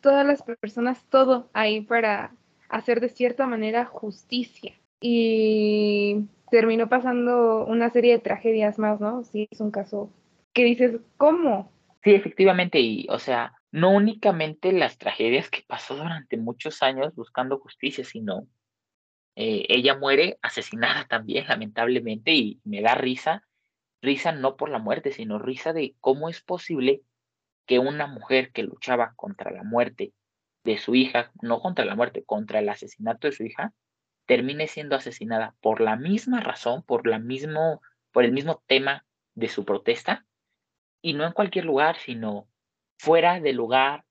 todas 0.00 0.24
las 0.24 0.42
personas 0.42 1.04
todo 1.10 1.48
ahí 1.52 1.80
para 1.80 2.30
hacer 2.68 3.00
de 3.00 3.08
cierta 3.08 3.44
manera 3.48 3.86
justicia. 3.86 4.72
Y 5.00 6.28
terminó 6.50 6.88
pasando 6.88 7.64
una 7.66 7.90
serie 7.90 8.12
de 8.12 8.18
tragedias 8.20 8.78
más, 8.78 9.00
¿no? 9.00 9.24
Sí, 9.24 9.48
es 9.50 9.60
un 9.60 9.70
caso 9.70 10.12
que 10.52 10.64
dices, 10.64 11.00
¿cómo? 11.16 11.72
Sí, 12.02 12.14
efectivamente, 12.14 12.80
y 12.80 13.06
o 13.10 13.18
sea, 13.18 13.54
no 13.70 13.90
únicamente 13.90 14.72
las 14.72 14.98
tragedias 14.98 15.50
que 15.50 15.62
pasó 15.66 15.96
durante 15.96 16.36
muchos 16.36 16.82
años 16.82 17.14
buscando 17.14 17.58
justicia, 17.58 18.04
sino 18.04 18.46
eh, 19.36 19.66
ella 19.68 19.96
muere 19.96 20.38
asesinada 20.42 21.06
también, 21.08 21.46
lamentablemente, 21.48 22.32
y 22.32 22.60
me 22.64 22.80
da 22.82 22.94
risa 22.94 23.44
Risa 24.00 24.32
no 24.32 24.56
por 24.56 24.68
la 24.68 24.78
muerte, 24.78 25.12
sino 25.12 25.38
risa 25.38 25.72
de 25.72 25.96
cómo 26.00 26.28
es 26.28 26.40
posible 26.40 27.02
que 27.66 27.78
una 27.78 28.06
mujer 28.06 28.52
que 28.52 28.62
luchaba 28.62 29.12
contra 29.16 29.50
la 29.50 29.64
muerte 29.64 30.12
de 30.64 30.78
su 30.78 30.94
hija, 30.94 31.32
no 31.42 31.60
contra 31.60 31.84
la 31.84 31.96
muerte, 31.96 32.24
contra 32.24 32.60
el 32.60 32.68
asesinato 32.68 33.26
de 33.26 33.32
su 33.32 33.44
hija, 33.44 33.72
termine 34.28 34.66
siendo 34.66 34.94
asesinada 34.94 35.56
por 35.62 35.80
la 35.80 35.96
misma 35.96 36.40
razón, 36.40 36.82
por, 36.82 37.06
la 37.06 37.18
mismo, 37.18 37.80
por 38.12 38.26
el 38.26 38.32
mismo 38.32 38.62
tema 38.66 39.06
de 39.34 39.48
su 39.48 39.64
protesta, 39.64 40.26
y 41.00 41.14
no 41.14 41.24
en 41.24 41.32
cualquier 41.32 41.64
lugar, 41.64 41.96
sino 41.96 42.46
fuera 42.98 43.40
del 43.40 43.56
lugar, 43.56 44.04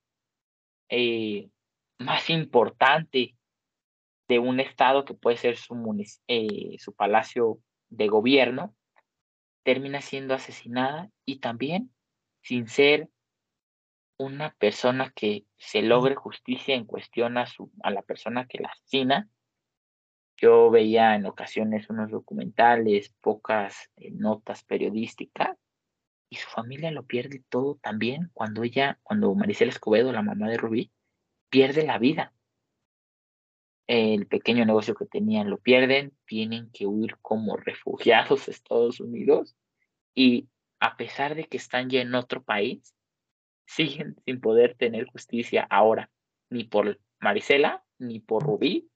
eh, 0.89 1.51
más 1.99 2.31
importante 2.31 3.35
de 4.27 4.39
un 4.39 4.59
estado 4.59 5.05
que 5.05 5.13
puede 5.13 5.37
ser 5.37 5.55
su, 5.55 5.75
eh, 6.27 6.77
su 6.79 6.95
palacio 6.95 7.59
de 7.89 8.07
gobierno, 8.07 8.75
termina 9.63 10.01
siendo 10.01 10.33
asesinada 10.33 11.11
y 11.25 11.41
también 11.41 11.93
sin 12.41 12.67
ser 12.67 13.07
una 14.17 14.55
persona 14.55 15.11
que 15.15 15.45
se 15.57 15.83
logre 15.83 16.15
justicia 16.15 16.73
en 16.73 16.85
cuestión 16.85 17.37
a, 17.37 17.45
su, 17.45 17.71
a 17.83 17.91
la 17.91 18.01
persona 18.01 18.47
que 18.47 18.57
la 18.57 18.69
asesina. 18.69 19.29
Yo 20.37 20.69
veía 20.69 21.15
en 21.15 21.25
ocasiones 21.25 21.89
unos 21.89 22.11
documentales, 22.11 23.13
pocas 23.21 23.89
eh, 23.95 24.11
notas 24.11 24.63
periodísticas, 24.63 25.57
y 26.29 26.35
su 26.35 26.47
familia 26.49 26.91
lo 26.91 27.05
pierde 27.05 27.43
todo 27.49 27.79
también 27.81 28.29
cuando 28.33 28.63
ella, 28.63 28.99
cuando 29.01 29.33
Maricela 29.33 29.71
Escobedo, 29.71 30.11
la 30.11 30.21
mamá 30.21 30.49
de 30.49 30.57
Rubí, 30.57 30.91
pierde 31.49 31.83
la 31.83 31.97
vida. 31.97 32.33
El 33.87 34.27
pequeño 34.27 34.65
negocio 34.65 34.93
que 34.95 35.05
tenían 35.05 35.49
lo 35.49 35.57
pierden, 35.57 36.15
tienen 36.25 36.69
que 36.71 36.85
huir 36.85 37.17
como 37.21 37.55
refugiados 37.55 38.47
a 38.47 38.51
Estados 38.51 38.99
Unidos 38.99 39.55
y 40.13 40.49
a 40.79 40.97
pesar 40.97 41.35
de 41.35 41.45
que 41.45 41.57
están 41.57 41.89
ya 41.89 42.01
en 42.01 42.13
otro 42.13 42.43
país, 42.43 42.93
siguen 43.65 44.15
sin 44.25 44.39
poder 44.39 44.75
tener 44.75 45.05
justicia 45.07 45.65
ahora, 45.69 46.11
ni 46.49 46.65
por 46.65 46.99
Marisela, 47.19 47.83
ni 47.97 48.19
por 48.19 48.43
Rubí, 48.43 48.89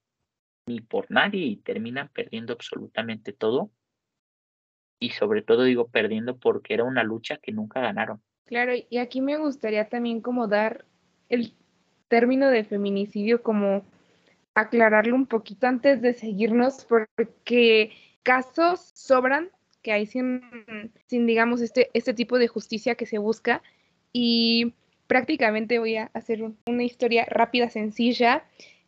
ni 0.65 0.81
por 0.81 1.09
nadie, 1.09 1.45
y 1.45 1.55
terminan 1.57 2.09
perdiendo 2.09 2.53
absolutamente 2.53 3.33
todo. 3.33 3.71
Y 4.99 5.11
sobre 5.11 5.41
todo 5.41 5.63
digo 5.63 5.87
perdiendo 5.87 6.37
porque 6.37 6.73
era 6.73 6.83
una 6.83 7.03
lucha 7.03 7.37
que 7.37 7.51
nunca 7.51 7.81
ganaron. 7.81 8.21
Claro, 8.45 8.73
y 8.89 8.97
aquí 8.97 9.21
me 9.21 9.37
gustaría 9.37 9.89
también 9.89 10.21
como 10.21 10.47
dar 10.47 10.85
el 11.29 11.53
término 12.07 12.49
de 12.49 12.63
feminicidio 12.63 13.41
como 13.41 13.83
aclararlo 14.53 15.15
un 15.15 15.25
poquito 15.25 15.67
antes 15.67 16.01
de 16.01 16.13
seguirnos 16.13 16.85
porque 16.85 17.91
casos 18.21 18.91
sobran 18.93 19.49
que 19.81 19.93
hay 19.93 20.05
sin, 20.05 20.41
sin 21.07 21.25
digamos 21.25 21.61
este, 21.61 21.89
este 21.93 22.13
tipo 22.13 22.37
de 22.37 22.47
justicia 22.47 22.95
que 22.95 23.05
se 23.05 23.17
busca 23.17 23.63
y 24.13 24.73
prácticamente 25.07 25.79
voy 25.79 25.95
a 25.97 26.11
hacer 26.13 26.43
una 26.65 26.83
historia 26.83 27.25
rápida, 27.25 27.69
sencilla. 27.69 28.45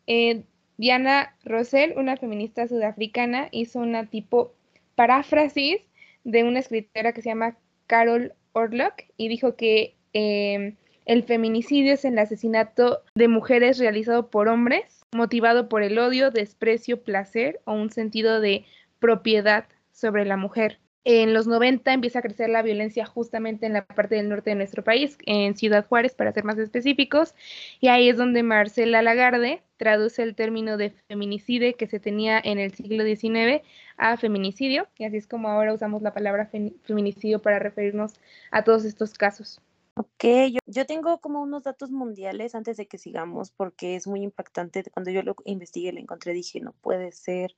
Eh, 0.08 0.44
Diana 0.78 1.36
Rosell, 1.44 1.94
una 1.98 2.18
feminista 2.18 2.68
sudafricana, 2.68 3.48
hizo 3.52 3.80
una 3.80 4.06
tipo 4.06 4.54
paráfrasis 4.96 5.82
de 6.24 6.44
una 6.44 6.60
escritora 6.60 7.14
que 7.14 7.22
se 7.22 7.30
llama 7.30 7.58
Carol 7.88 8.34
Orlock 8.54 9.04
y 9.18 9.28
dijo 9.28 9.56
que 9.56 9.96
em, 10.14 10.76
el 11.06 11.24
feminicidio 11.24 11.94
es 11.94 12.06
el 12.06 12.18
asesinato 12.18 13.04
de 13.16 13.28
mujeres 13.28 13.78
realizado 13.78 14.30
por 14.30 14.48
hombres, 14.48 15.02
motivado 15.14 15.68
por 15.70 15.84
el 15.84 16.00
odio, 16.00 16.32
desprecio, 16.32 17.04
placer 17.04 17.62
o 17.66 17.74
un 17.74 17.90
sentido 17.90 18.40
de 18.40 18.66
propiedad 19.00 19.66
sobre 19.92 20.26
la 20.26 20.38
mujer. 20.38 20.80
En 21.06 21.34
los 21.34 21.48
90 21.48 21.92
empieza 21.94 22.20
a 22.20 22.22
crecer 22.22 22.50
la 22.50 22.62
violencia 22.62 23.06
justamente 23.06 23.66
en 23.66 23.74
la 23.74 23.86
parte 23.86 24.16
del 24.16 24.30
norte 24.30 24.52
de 24.52 24.56
nuestro 24.56 24.86
país, 24.86 25.18
en 25.26 25.56
Ciudad 25.58 25.86
Juárez, 25.86 26.16
para 26.16 26.32
ser 26.32 26.46
más 26.46 26.58
específicos, 26.58 27.36
y 27.82 27.90
ahí 27.90 28.08
es 28.08 28.16
donde 28.16 28.42
Marcela 28.42 29.02
Lagarde 29.02 29.62
traduce 29.76 30.24
el 30.24 30.34
término 30.34 30.78
de 30.78 30.92
feminicidio 31.10 31.76
que 31.76 31.88
se 31.88 32.00
tenía 32.00 32.40
en 32.42 32.58
el 32.58 32.74
siglo 32.74 33.04
XIX 33.04 33.62
a 33.98 34.16
feminicidio, 34.16 34.88
y 34.98 35.04
así 35.04 35.18
es 35.18 35.28
como 35.28 35.50
ahora 35.50 35.74
usamos 35.74 36.02
la 36.02 36.14
palabra 36.14 36.50
feminicidio 36.84 37.42
para 37.42 37.60
referirnos 37.60 38.14
a 38.52 38.64
todos 38.64 38.86
estos 38.86 39.14
casos. 39.14 39.62
Ok, 39.96 40.24
yo, 40.52 40.60
yo, 40.66 40.86
tengo 40.86 41.20
como 41.20 41.42
unos 41.42 41.64
datos 41.64 41.92
mundiales 41.92 42.56
antes 42.56 42.78
de 42.78 42.88
que 42.88 42.98
sigamos, 42.98 43.52
porque 43.52 43.96
es 43.96 44.08
muy 44.08 44.24
impactante. 44.24 44.84
Cuando 44.92 45.12
yo 45.12 45.22
lo 45.22 45.36
investigué, 45.46 45.92
lo 45.92 46.00
encontré, 46.00 46.34
dije, 46.34 46.62
no 46.62 46.72
puede 46.82 47.12
ser. 47.12 47.56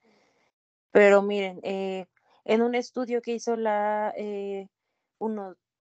Pero 0.91 1.21
miren, 1.21 1.59
eh, 1.63 2.07
en 2.45 2.61
un 2.61 2.75
estudio 2.75 3.21
que 3.21 3.33
hizo 3.33 3.57
la 3.57 4.13
eh, 4.15 4.69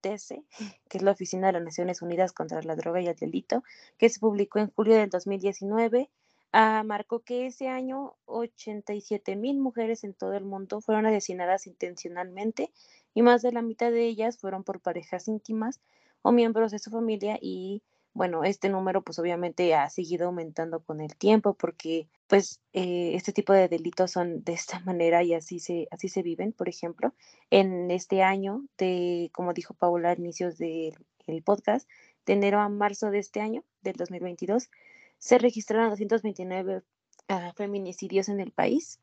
que 0.89 0.97
es 0.97 1.01
la 1.01 1.11
Oficina 1.11 1.47
de 1.47 1.53
las 1.53 1.63
Naciones 1.63 2.01
Unidas 2.01 2.31
contra 2.31 2.61
la 2.61 2.75
Droga 2.75 3.01
y 3.01 3.07
el 3.07 3.15
Delito, 3.15 3.63
que 3.97 4.09
se 4.09 4.19
publicó 4.19 4.59
en 4.59 4.71
julio 4.71 4.95
del 4.95 5.09
2019, 5.09 6.09
ah, 6.51 6.83
marcó 6.85 7.21
que 7.21 7.47
ese 7.47 7.69
año 7.69 8.15
87 8.25 9.35
mil 9.35 9.57
mujeres 9.59 10.03
en 10.03 10.13
todo 10.13 10.33
el 10.33 10.45
mundo 10.45 10.81
fueron 10.81 11.05
asesinadas 11.05 11.67
intencionalmente 11.67 12.71
y 13.13 13.21
más 13.21 13.41
de 13.41 13.51
la 13.51 13.61
mitad 13.61 13.91
de 13.91 14.05
ellas 14.05 14.37
fueron 14.37 14.63
por 14.63 14.79
parejas 14.79 15.27
íntimas 15.27 15.79
o 16.21 16.31
miembros 16.31 16.71
de 16.71 16.79
su 16.79 16.91
familia 16.91 17.37
y 17.41 17.81
bueno, 18.15 18.45
este 18.45 18.69
número 18.69 19.03
pues 19.03 19.19
obviamente 19.19 19.75
ha 19.75 19.89
seguido 19.89 20.27
aumentando 20.27 20.79
con 20.79 21.01
el 21.01 21.17
tiempo 21.17 21.53
porque 21.53 22.07
pues 22.27 22.61
eh, 22.71 23.11
este 23.13 23.33
tipo 23.33 23.51
de 23.51 23.67
delitos 23.67 24.11
son 24.11 24.41
de 24.45 24.53
esta 24.53 24.79
manera 24.85 25.21
y 25.21 25.33
así 25.33 25.59
se, 25.59 25.89
así 25.91 26.07
se 26.07 26.23
viven. 26.23 26.53
Por 26.53 26.69
ejemplo, 26.69 27.13
en 27.51 27.91
este 27.91 28.23
año, 28.23 28.63
de, 28.77 29.29
como 29.33 29.53
dijo 29.53 29.73
Paula 29.73 30.11
a 30.11 30.13
inicios 30.13 30.57
del 30.57 30.95
podcast, 31.43 31.89
de 32.25 32.33
enero 32.33 32.61
a 32.61 32.69
marzo 32.69 33.11
de 33.11 33.19
este 33.19 33.41
año, 33.41 33.65
del 33.81 33.97
2022, 33.97 34.69
se 35.17 35.37
registraron 35.37 35.89
229 35.89 36.83
ah, 37.27 37.53
feminicidios 37.57 38.29
en 38.29 38.39
el 38.39 38.51
país 38.51 39.01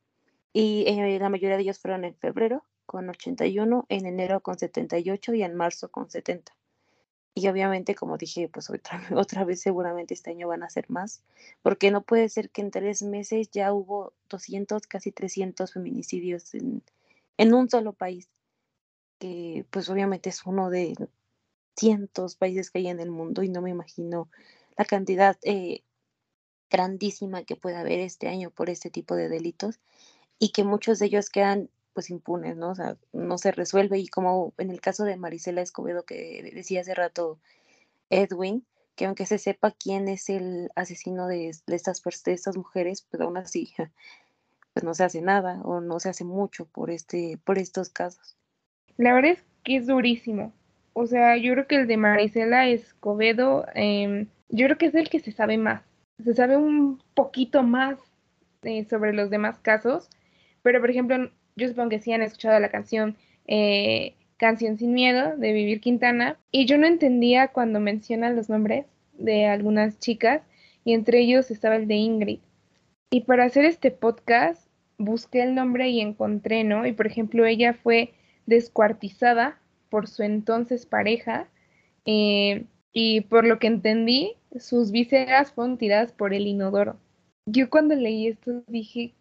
y 0.54 0.84
eh, 0.86 1.18
la 1.20 1.28
mayoría 1.28 1.56
de 1.56 1.64
ellos 1.64 1.78
fueron 1.78 2.04
en 2.06 2.14
febrero 2.14 2.64
con 2.86 3.10
81, 3.10 3.84
en 3.90 4.06
enero 4.06 4.40
con 4.40 4.58
78 4.58 5.34
y 5.34 5.42
en 5.42 5.54
marzo 5.54 5.90
con 5.90 6.10
70. 6.10 6.54
Y 7.34 7.48
obviamente, 7.48 7.94
como 7.94 8.18
dije, 8.18 8.48
pues 8.48 8.68
otra, 8.70 9.00
otra 9.16 9.44
vez 9.44 9.60
seguramente 9.60 10.14
este 10.14 10.30
año 10.30 10.48
van 10.48 10.62
a 10.62 10.70
ser 10.70 10.90
más, 10.90 11.22
porque 11.62 11.90
no 11.90 12.02
puede 12.02 12.28
ser 12.28 12.50
que 12.50 12.60
en 12.60 12.70
tres 12.70 13.02
meses 13.02 13.50
ya 13.50 13.72
hubo 13.72 14.12
200, 14.28 14.86
casi 14.86 15.12
300 15.12 15.72
feminicidios 15.72 16.54
en, 16.54 16.82
en 17.38 17.54
un 17.54 17.70
solo 17.70 17.92
país, 17.92 18.28
que 19.18 19.64
pues 19.70 19.88
obviamente 19.88 20.30
es 20.30 20.44
uno 20.44 20.68
de 20.68 20.94
cientos 21.76 22.36
países 22.36 22.70
que 22.70 22.80
hay 22.80 22.88
en 22.88 23.00
el 23.00 23.10
mundo 23.10 23.42
y 23.42 23.48
no 23.48 23.62
me 23.62 23.70
imagino 23.70 24.28
la 24.76 24.84
cantidad 24.84 25.38
eh, 25.42 25.82
grandísima 26.70 27.44
que 27.44 27.56
puede 27.56 27.76
haber 27.76 28.00
este 28.00 28.28
año 28.28 28.50
por 28.50 28.70
este 28.70 28.90
tipo 28.90 29.14
de 29.14 29.28
delitos 29.28 29.80
y 30.38 30.50
que 30.50 30.64
muchos 30.64 30.98
de 30.98 31.06
ellos 31.06 31.30
quedan 31.30 31.70
pues 31.92 32.10
impunes, 32.10 32.56
¿no? 32.56 32.70
O 32.70 32.74
sea, 32.74 32.96
no 33.12 33.38
se 33.38 33.52
resuelve 33.52 33.98
y 33.98 34.08
como 34.08 34.54
en 34.58 34.70
el 34.70 34.80
caso 34.80 35.04
de 35.04 35.16
Marisela 35.16 35.62
Escobedo 35.62 36.04
que 36.04 36.50
decía 36.54 36.80
hace 36.80 36.94
rato 36.94 37.38
Edwin, 38.10 38.64
que 38.94 39.06
aunque 39.06 39.26
se 39.26 39.38
sepa 39.38 39.70
quién 39.70 40.08
es 40.08 40.28
el 40.28 40.70
asesino 40.74 41.26
de, 41.26 41.48
estas, 41.48 42.02
de 42.24 42.32
estas 42.32 42.56
mujeres, 42.56 43.06
pues 43.10 43.20
aún 43.20 43.36
así 43.36 43.72
pues 44.72 44.84
no 44.84 44.94
se 44.94 45.04
hace 45.04 45.20
nada 45.20 45.60
o 45.64 45.80
no 45.80 46.00
se 46.00 46.08
hace 46.08 46.24
mucho 46.24 46.66
por, 46.66 46.90
este, 46.90 47.38
por 47.44 47.58
estos 47.58 47.90
casos. 47.90 48.36
La 48.96 49.14
verdad 49.14 49.32
es 49.32 49.44
que 49.64 49.76
es 49.76 49.86
durísimo. 49.86 50.52
O 50.94 51.06
sea, 51.06 51.36
yo 51.36 51.52
creo 51.52 51.66
que 51.66 51.76
el 51.76 51.86
de 51.86 51.96
Marisela 51.96 52.66
Escobedo, 52.66 53.66
em, 53.74 54.28
yo 54.48 54.66
creo 54.66 54.78
que 54.78 54.86
es 54.86 54.94
el 54.94 55.08
que 55.08 55.20
se 55.20 55.32
sabe 55.32 55.58
más. 55.58 55.82
Se 56.22 56.34
sabe 56.34 56.56
un 56.56 57.02
poquito 57.14 57.62
más 57.62 57.98
eh, 58.62 58.86
sobre 58.88 59.12
los 59.12 59.30
demás 59.30 59.58
casos, 59.58 60.08
pero 60.62 60.80
por 60.80 60.90
ejemplo, 60.90 61.30
yo 61.56 61.68
supongo 61.68 61.90
que 61.90 62.00
sí 62.00 62.12
han 62.12 62.22
escuchado 62.22 62.58
la 62.60 62.70
canción 62.70 63.16
eh, 63.46 64.14
Canción 64.42 64.76
sin 64.76 64.92
Miedo 64.92 65.36
de 65.36 65.52
Vivir 65.52 65.80
Quintana. 65.80 66.36
Y 66.50 66.66
yo 66.66 66.76
no 66.76 66.88
entendía 66.88 67.48
cuando 67.48 67.78
mencionan 67.78 68.34
los 68.34 68.48
nombres 68.48 68.86
de 69.12 69.46
algunas 69.46 70.00
chicas 70.00 70.42
y 70.84 70.94
entre 70.94 71.20
ellos 71.20 71.52
estaba 71.52 71.76
el 71.76 71.86
de 71.86 71.94
Ingrid. 71.94 72.40
Y 73.12 73.20
para 73.20 73.44
hacer 73.44 73.64
este 73.64 73.92
podcast 73.92 74.66
busqué 74.98 75.44
el 75.44 75.54
nombre 75.54 75.90
y 75.90 76.00
encontré, 76.00 76.64
¿no? 76.64 76.84
Y 76.86 76.92
por 76.92 77.06
ejemplo, 77.06 77.46
ella 77.46 77.72
fue 77.72 78.14
descuartizada 78.46 79.60
por 79.90 80.08
su 80.08 80.24
entonces 80.24 80.86
pareja 80.86 81.46
eh, 82.04 82.64
y 82.92 83.20
por 83.20 83.46
lo 83.46 83.60
que 83.60 83.68
entendí, 83.68 84.34
sus 84.58 84.90
vísceras 84.90 85.52
fueron 85.52 85.78
tiradas 85.78 86.12
por 86.12 86.34
el 86.34 86.48
inodoro. 86.48 86.96
Yo 87.46 87.70
cuando 87.70 87.94
leí 87.94 88.26
esto 88.26 88.64
dije, 88.66 89.14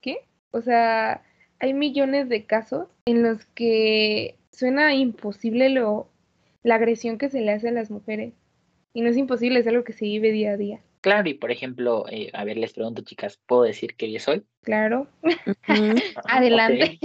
¿qué? 0.00 0.18
O 0.52 0.60
sea, 0.60 1.24
hay 1.60 1.74
millones 1.74 2.28
de 2.28 2.46
casos 2.46 2.88
en 3.04 3.22
los 3.22 3.44
que 3.54 4.36
suena 4.50 4.94
imposible 4.94 5.68
lo, 5.68 6.08
la 6.62 6.76
agresión 6.76 7.18
que 7.18 7.28
se 7.28 7.42
le 7.42 7.52
hace 7.52 7.68
a 7.68 7.72
las 7.72 7.90
mujeres. 7.90 8.34
Y 8.92 9.02
no 9.02 9.10
es 9.10 9.16
imposible, 9.16 9.60
es 9.60 9.66
algo 9.66 9.84
que 9.84 9.92
se 9.92 10.06
vive 10.06 10.32
día 10.32 10.52
a 10.52 10.56
día. 10.56 10.80
Claro, 11.02 11.28
y 11.28 11.34
por 11.34 11.50
ejemplo, 11.50 12.06
eh, 12.10 12.30
a 12.32 12.44
ver, 12.44 12.56
les 12.56 12.72
pregunto, 12.72 13.02
chicas, 13.02 13.38
¿puedo 13.46 13.62
decir 13.62 13.94
que 13.94 14.10
yo 14.10 14.18
soy? 14.18 14.44
Claro. 14.62 15.06
Adelante. 16.24 16.98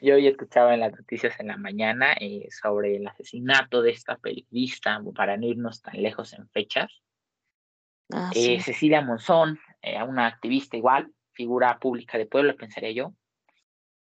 Yo 0.00 0.14
hoy 0.14 0.28
escuchaba 0.28 0.74
en 0.74 0.80
las 0.80 0.92
noticias 0.92 1.38
en 1.40 1.48
la 1.48 1.56
mañana 1.56 2.14
eh, 2.20 2.46
sobre 2.50 2.96
el 2.96 3.06
asesinato 3.06 3.82
de 3.82 3.90
esta 3.90 4.16
periodista, 4.18 5.02
para 5.14 5.36
no 5.36 5.46
irnos 5.46 5.82
tan 5.82 6.00
lejos 6.00 6.32
en 6.34 6.48
fechas. 6.50 7.02
Ah, 8.12 8.30
eh, 8.34 8.60
Cecilia 8.60 9.00
Monzón, 9.00 9.58
una 10.06 10.26
activista 10.26 10.76
igual, 10.76 11.10
figura 11.32 11.78
pública 11.78 12.18
de 12.18 12.26
pueblo, 12.26 12.56
pensaría 12.56 12.92
yo, 12.92 13.14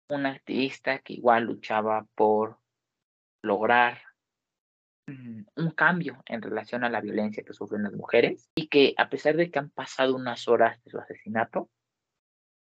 una 0.08 0.30
activista 0.30 0.99
que 0.99 1.14
igual 1.14 1.44
luchaba 1.44 2.06
por 2.14 2.58
lograr 3.42 4.02
mm, 5.06 5.42
un 5.56 5.70
cambio 5.70 6.23
en 6.26 6.42
relación 6.42 6.84
a 6.84 6.90
la 6.90 7.00
violencia 7.00 7.44
que 7.44 7.52
sufren 7.52 7.82
las 7.82 7.92
mujeres 7.92 8.50
y 8.54 8.68
que 8.68 8.94
a 8.96 9.08
pesar 9.08 9.37
de 9.37 9.50
que 9.50 9.58
han 9.58 9.70
pasado 9.70 10.16
unas 10.16 10.49
horas 10.49 10.82
de 10.84 10.90
su 10.90 10.99
asesinato, 10.99 11.70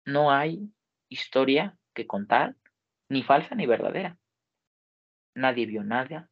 no 0.04 0.30
hay 0.30 0.72
historia 1.08 1.78
que 1.94 2.06
contar, 2.06 2.56
ni 3.08 3.22
falsa 3.22 3.54
ni 3.54 3.66
verdadera. 3.66 4.18
Nadie 5.34 5.66
vio 5.66 5.84
nada, 5.84 6.30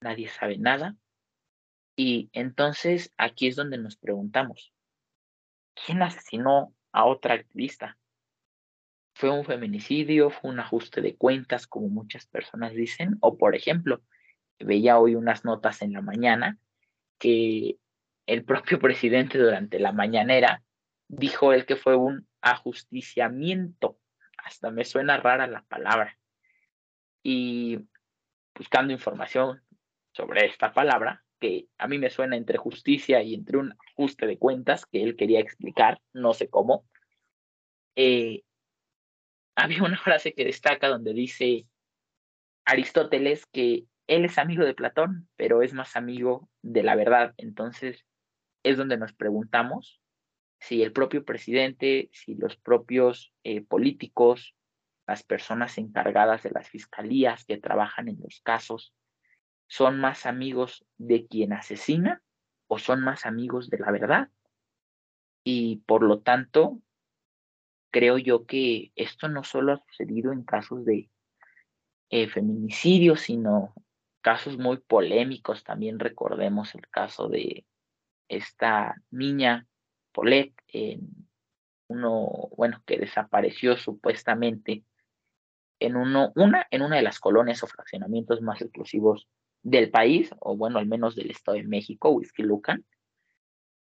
nadie 0.00 0.28
sabe 0.28 0.58
nada. 0.58 0.96
Y 1.96 2.30
entonces 2.32 3.12
aquí 3.16 3.48
es 3.48 3.56
donde 3.56 3.78
nos 3.78 3.96
preguntamos, 3.96 4.72
¿quién 5.74 6.02
asesinó 6.02 6.74
a 6.92 7.04
otra 7.04 7.34
activista? 7.34 7.98
¿Fue 9.20 9.28
un 9.28 9.44
feminicidio? 9.44 10.30
¿Fue 10.30 10.50
un 10.50 10.60
ajuste 10.60 11.02
de 11.02 11.14
cuentas, 11.14 11.66
como 11.66 11.90
muchas 11.90 12.24
personas 12.24 12.72
dicen? 12.72 13.18
O, 13.20 13.36
por 13.36 13.54
ejemplo, 13.54 14.00
veía 14.58 14.98
hoy 14.98 15.14
unas 15.14 15.44
notas 15.44 15.82
en 15.82 15.92
la 15.92 16.00
mañana 16.00 16.56
que 17.18 17.76
el 18.24 18.44
propio 18.46 18.78
presidente 18.80 19.36
durante 19.36 19.78
la 19.78 19.92
mañanera 19.92 20.62
dijo 21.06 21.52
él 21.52 21.66
que 21.66 21.76
fue 21.76 21.96
un 21.96 22.26
ajusticiamiento. 22.40 23.98
Hasta 24.38 24.70
me 24.70 24.86
suena 24.86 25.18
rara 25.18 25.46
la 25.46 25.64
palabra. 25.64 26.18
Y 27.22 27.78
buscando 28.54 28.94
información 28.94 29.62
sobre 30.12 30.46
esta 30.46 30.72
palabra, 30.72 31.26
que 31.40 31.68
a 31.76 31.88
mí 31.88 31.98
me 31.98 32.08
suena 32.08 32.38
entre 32.38 32.56
justicia 32.56 33.22
y 33.22 33.34
entre 33.34 33.58
un 33.58 33.74
ajuste 33.90 34.26
de 34.26 34.38
cuentas 34.38 34.86
que 34.86 35.02
él 35.02 35.14
quería 35.14 35.40
explicar, 35.40 36.00
no 36.14 36.32
sé 36.32 36.48
cómo. 36.48 36.86
Eh, 37.96 38.44
había 39.54 39.82
una 39.82 39.98
frase 39.98 40.34
que 40.34 40.44
destaca 40.44 40.88
donde 40.88 41.12
dice 41.12 41.66
Aristóteles 42.64 43.46
que 43.46 43.84
él 44.06 44.24
es 44.24 44.38
amigo 44.38 44.64
de 44.64 44.74
Platón, 44.74 45.28
pero 45.36 45.62
es 45.62 45.72
más 45.72 45.96
amigo 45.96 46.48
de 46.62 46.82
la 46.82 46.96
verdad. 46.96 47.34
Entonces 47.36 48.06
es 48.62 48.76
donde 48.76 48.96
nos 48.96 49.12
preguntamos 49.12 50.00
si 50.58 50.82
el 50.82 50.92
propio 50.92 51.24
presidente, 51.24 52.10
si 52.12 52.34
los 52.34 52.56
propios 52.56 53.32
eh, 53.44 53.62
políticos, 53.62 54.54
las 55.06 55.22
personas 55.22 55.78
encargadas 55.78 56.42
de 56.42 56.50
las 56.50 56.68
fiscalías 56.68 57.44
que 57.44 57.56
trabajan 57.56 58.08
en 58.08 58.18
los 58.20 58.40
casos, 58.42 58.94
son 59.68 59.98
más 60.00 60.26
amigos 60.26 60.84
de 60.98 61.26
quien 61.26 61.52
asesina 61.52 62.22
o 62.66 62.78
son 62.78 63.00
más 63.02 63.26
amigos 63.26 63.70
de 63.70 63.78
la 63.78 63.90
verdad. 63.90 64.28
Y 65.44 65.76
por 65.86 66.02
lo 66.02 66.20
tanto, 66.20 66.80
creo 67.90 68.18
yo 68.18 68.46
que 68.46 68.92
esto 68.96 69.28
no 69.28 69.44
solo 69.44 69.72
ha 69.72 69.84
sucedido 69.88 70.32
en 70.32 70.44
casos 70.44 70.84
de 70.84 71.10
eh, 72.10 72.28
feminicidio, 72.28 73.16
sino 73.16 73.74
casos 74.20 74.58
muy 74.58 74.78
polémicos. 74.78 75.64
También 75.64 75.98
recordemos 75.98 76.74
el 76.74 76.88
caso 76.88 77.28
de 77.28 77.66
esta 78.28 78.94
niña 79.10 79.66
Polet, 80.12 80.52
en 80.68 81.28
uno, 81.88 82.48
bueno, 82.56 82.82
que 82.86 82.98
desapareció 82.98 83.76
supuestamente 83.76 84.84
en 85.80 85.96
uno, 85.96 86.32
una, 86.36 86.66
en 86.70 86.82
una 86.82 86.96
de 86.96 87.02
las 87.02 87.18
colonias 87.18 87.62
o 87.62 87.66
fraccionamientos 87.66 88.42
más 88.42 88.60
exclusivos 88.60 89.28
del 89.62 89.90
país, 89.90 90.30
o 90.38 90.56
bueno, 90.56 90.78
al 90.78 90.86
menos 90.86 91.16
del 91.16 91.30
Estado 91.30 91.56
de 91.56 91.64
México, 91.64 92.10
Whisky 92.10 92.42
Lucan. 92.42 92.84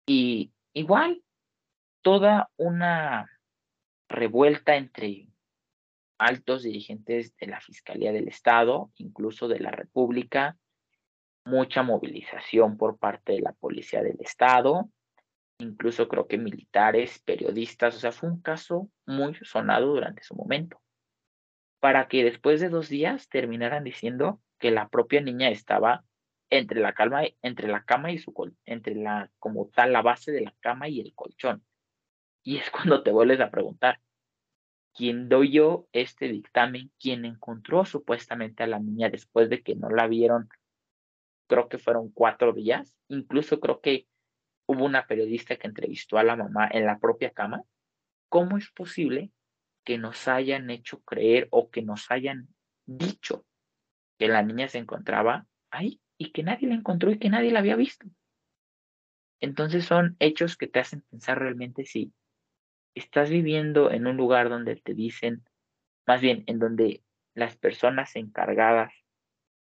Y 0.06 0.52
igual, 0.72 1.22
toda 2.02 2.50
una 2.56 3.26
revuelta 4.12 4.76
entre 4.76 5.28
altos 6.18 6.62
dirigentes 6.62 7.36
de 7.36 7.48
la 7.48 7.60
Fiscalía 7.60 8.12
del 8.12 8.28
Estado, 8.28 8.92
incluso 8.96 9.48
de 9.48 9.58
la 9.58 9.72
República, 9.72 10.56
mucha 11.44 11.82
movilización 11.82 12.76
por 12.76 12.98
parte 12.98 13.32
de 13.32 13.40
la 13.40 13.52
Policía 13.52 14.02
del 14.02 14.20
Estado, 14.20 14.88
incluso 15.58 16.08
creo 16.08 16.28
que 16.28 16.38
militares, 16.38 17.20
periodistas, 17.24 17.96
o 17.96 17.98
sea, 17.98 18.12
fue 18.12 18.28
un 18.28 18.40
caso 18.40 18.88
muy 19.06 19.34
sonado 19.42 19.86
durante 19.86 20.22
su 20.22 20.34
momento, 20.34 20.80
para 21.80 22.06
que 22.06 22.22
después 22.22 22.60
de 22.60 22.68
dos 22.68 22.88
días 22.88 23.28
terminaran 23.28 23.82
diciendo 23.82 24.40
que 24.58 24.70
la 24.70 24.88
propia 24.88 25.20
niña 25.20 25.50
estaba 25.50 26.04
entre 26.50 26.80
la 26.80 26.92
calma, 26.92 27.22
entre 27.40 27.68
la 27.68 27.82
cama 27.82 28.12
y 28.12 28.18
su 28.18 28.32
entre 28.66 28.94
la 28.94 29.30
como 29.38 29.68
tal 29.68 29.92
la 29.92 30.02
base 30.02 30.30
de 30.32 30.42
la 30.42 30.54
cama 30.60 30.88
y 30.88 31.00
el 31.00 31.14
colchón. 31.14 31.64
Y 32.42 32.56
es 32.56 32.70
cuando 32.70 33.02
te 33.02 33.12
vuelves 33.12 33.40
a 33.40 33.50
preguntar, 33.50 34.00
¿quién 34.94 35.28
doy 35.28 35.52
yo 35.52 35.86
este 35.92 36.28
dictamen? 36.28 36.92
¿Quién 36.98 37.24
encontró 37.24 37.84
supuestamente 37.84 38.62
a 38.62 38.66
la 38.66 38.78
niña 38.78 39.10
después 39.10 39.48
de 39.48 39.62
que 39.62 39.74
no 39.74 39.90
la 39.90 40.06
vieron? 40.06 40.48
Creo 41.48 41.68
que 41.68 41.78
fueron 41.78 42.10
cuatro 42.10 42.52
días. 42.52 42.94
Incluso 43.08 43.60
creo 43.60 43.80
que 43.80 44.06
hubo 44.66 44.84
una 44.84 45.06
periodista 45.06 45.56
que 45.56 45.66
entrevistó 45.66 46.18
a 46.18 46.24
la 46.24 46.36
mamá 46.36 46.68
en 46.70 46.86
la 46.86 46.98
propia 46.98 47.30
cama. 47.30 47.62
¿Cómo 48.28 48.56
es 48.56 48.70
posible 48.70 49.30
que 49.84 49.98
nos 49.98 50.26
hayan 50.28 50.70
hecho 50.70 51.00
creer 51.02 51.48
o 51.50 51.70
que 51.70 51.82
nos 51.82 52.10
hayan 52.10 52.48
dicho 52.86 53.44
que 54.18 54.28
la 54.28 54.42
niña 54.42 54.68
se 54.68 54.78
encontraba 54.78 55.46
ahí 55.70 56.00
y 56.16 56.32
que 56.32 56.42
nadie 56.42 56.68
la 56.68 56.74
encontró 56.74 57.10
y 57.10 57.18
que 57.18 57.30
nadie 57.30 57.52
la 57.52 57.60
había 57.60 57.76
visto? 57.76 58.06
Entonces 59.40 59.84
son 59.84 60.16
hechos 60.20 60.56
que 60.56 60.68
te 60.68 60.78
hacen 60.78 61.02
pensar 61.02 61.38
realmente 61.38 61.84
si 61.84 62.12
estás 62.94 63.30
viviendo 63.30 63.90
en 63.90 64.06
un 64.06 64.16
lugar 64.16 64.48
donde 64.48 64.76
te 64.76 64.94
dicen, 64.94 65.44
más 66.06 66.20
bien 66.20 66.44
en 66.46 66.58
donde 66.58 67.02
las 67.34 67.56
personas 67.56 68.16
encargadas 68.16 68.92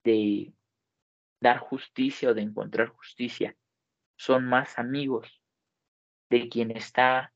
de 0.03 0.53
dar 1.39 1.57
justicia 1.60 2.29
o 2.29 2.34
de 2.34 2.41
encontrar 2.41 2.88
justicia 2.88 3.55
son 4.15 4.45
más 4.45 4.77
amigos 4.77 5.41
de 6.29 6.47
quien 6.49 6.71
está 6.71 7.34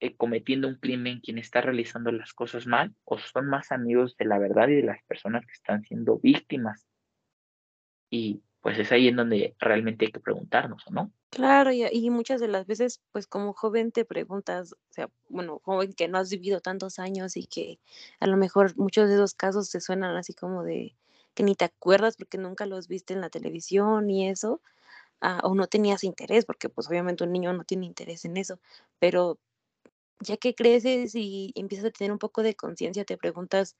eh, 0.00 0.16
cometiendo 0.16 0.68
un 0.68 0.76
crimen, 0.76 1.20
quien 1.20 1.38
está 1.38 1.60
realizando 1.60 2.12
las 2.12 2.34
cosas 2.34 2.66
mal, 2.66 2.94
o 3.04 3.18
son 3.18 3.46
más 3.46 3.72
amigos 3.72 4.16
de 4.16 4.26
la 4.26 4.38
verdad 4.38 4.68
y 4.68 4.76
de 4.76 4.82
las 4.82 5.02
personas 5.04 5.46
que 5.46 5.52
están 5.52 5.82
siendo 5.84 6.18
víctimas. 6.18 6.86
Y 8.10 8.42
pues 8.66 8.80
es 8.80 8.90
ahí 8.90 9.06
en 9.06 9.14
donde 9.14 9.54
realmente 9.60 10.06
hay 10.06 10.10
que 10.10 10.18
preguntarnos, 10.18 10.84
¿o 10.88 10.90
no? 10.90 11.12
Claro, 11.30 11.70
y, 11.70 11.86
y 11.86 12.10
muchas 12.10 12.40
de 12.40 12.48
las 12.48 12.66
veces, 12.66 13.00
pues 13.12 13.28
como 13.28 13.52
joven 13.52 13.92
te 13.92 14.04
preguntas, 14.04 14.72
o 14.72 14.76
sea, 14.92 15.08
bueno, 15.28 15.60
joven 15.62 15.92
que 15.92 16.08
no 16.08 16.18
has 16.18 16.30
vivido 16.30 16.60
tantos 16.60 16.98
años 16.98 17.36
y 17.36 17.46
que 17.46 17.78
a 18.18 18.26
lo 18.26 18.36
mejor 18.36 18.76
muchos 18.76 19.08
de 19.08 19.14
esos 19.14 19.34
casos 19.34 19.70
te 19.70 19.80
suenan 19.80 20.16
así 20.16 20.34
como 20.34 20.64
de 20.64 20.96
que 21.34 21.44
ni 21.44 21.54
te 21.54 21.66
acuerdas 21.66 22.16
porque 22.16 22.38
nunca 22.38 22.66
los 22.66 22.88
viste 22.88 23.14
en 23.14 23.20
la 23.20 23.30
televisión 23.30 24.10
y 24.10 24.28
eso, 24.28 24.60
ah, 25.20 25.38
o 25.44 25.54
no 25.54 25.68
tenías 25.68 26.02
interés, 26.02 26.44
porque 26.44 26.68
pues 26.68 26.88
obviamente 26.88 27.22
un 27.22 27.30
niño 27.30 27.52
no 27.52 27.62
tiene 27.62 27.86
interés 27.86 28.24
en 28.24 28.36
eso, 28.36 28.58
pero 28.98 29.38
ya 30.18 30.38
que 30.38 30.56
creces 30.56 31.14
y 31.14 31.52
empiezas 31.54 31.86
a 31.86 31.90
tener 31.92 32.10
un 32.10 32.18
poco 32.18 32.42
de 32.42 32.56
conciencia, 32.56 33.04
te 33.04 33.16
preguntas, 33.16 33.76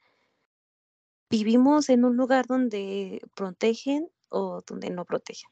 ¿vivimos 1.29 1.88
en 1.88 2.05
un 2.05 2.16
lugar 2.16 2.46
donde 2.46 3.20
protegen 3.35 4.11
o 4.29 4.62
donde 4.67 4.91
no 4.91 5.05
protegen. 5.05 5.51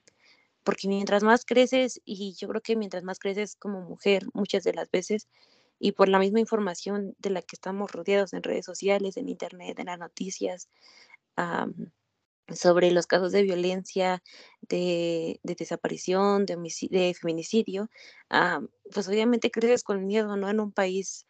Porque 0.64 0.88
mientras 0.88 1.22
más 1.22 1.44
creces, 1.44 2.00
y 2.04 2.34
yo 2.34 2.48
creo 2.48 2.62
que 2.62 2.76
mientras 2.76 3.04
más 3.04 3.18
creces 3.18 3.56
como 3.56 3.82
mujer, 3.82 4.24
muchas 4.32 4.64
de 4.64 4.74
las 4.74 4.90
veces, 4.90 5.28
y 5.78 5.92
por 5.92 6.08
la 6.08 6.18
misma 6.18 6.40
información 6.40 7.14
de 7.18 7.30
la 7.30 7.42
que 7.42 7.56
estamos 7.56 7.92
rodeados 7.92 8.32
en 8.32 8.42
redes 8.42 8.64
sociales, 8.64 9.16
en 9.16 9.28
internet, 9.28 9.78
en 9.78 9.86
las 9.86 9.98
noticias, 9.98 10.68
sobre 12.48 12.90
los 12.90 13.06
casos 13.06 13.32
de 13.32 13.42
violencia, 13.42 14.22
de, 14.60 15.40
desaparición, 15.42 16.46
de, 16.46 16.56
de 16.90 17.14
feminicidio, 17.14 17.88
pues 18.92 19.08
obviamente 19.08 19.50
creces 19.50 19.82
con 19.82 20.06
miedo, 20.06 20.36
¿no? 20.36 20.48
En 20.48 20.60
un 20.60 20.72
país 20.72 21.26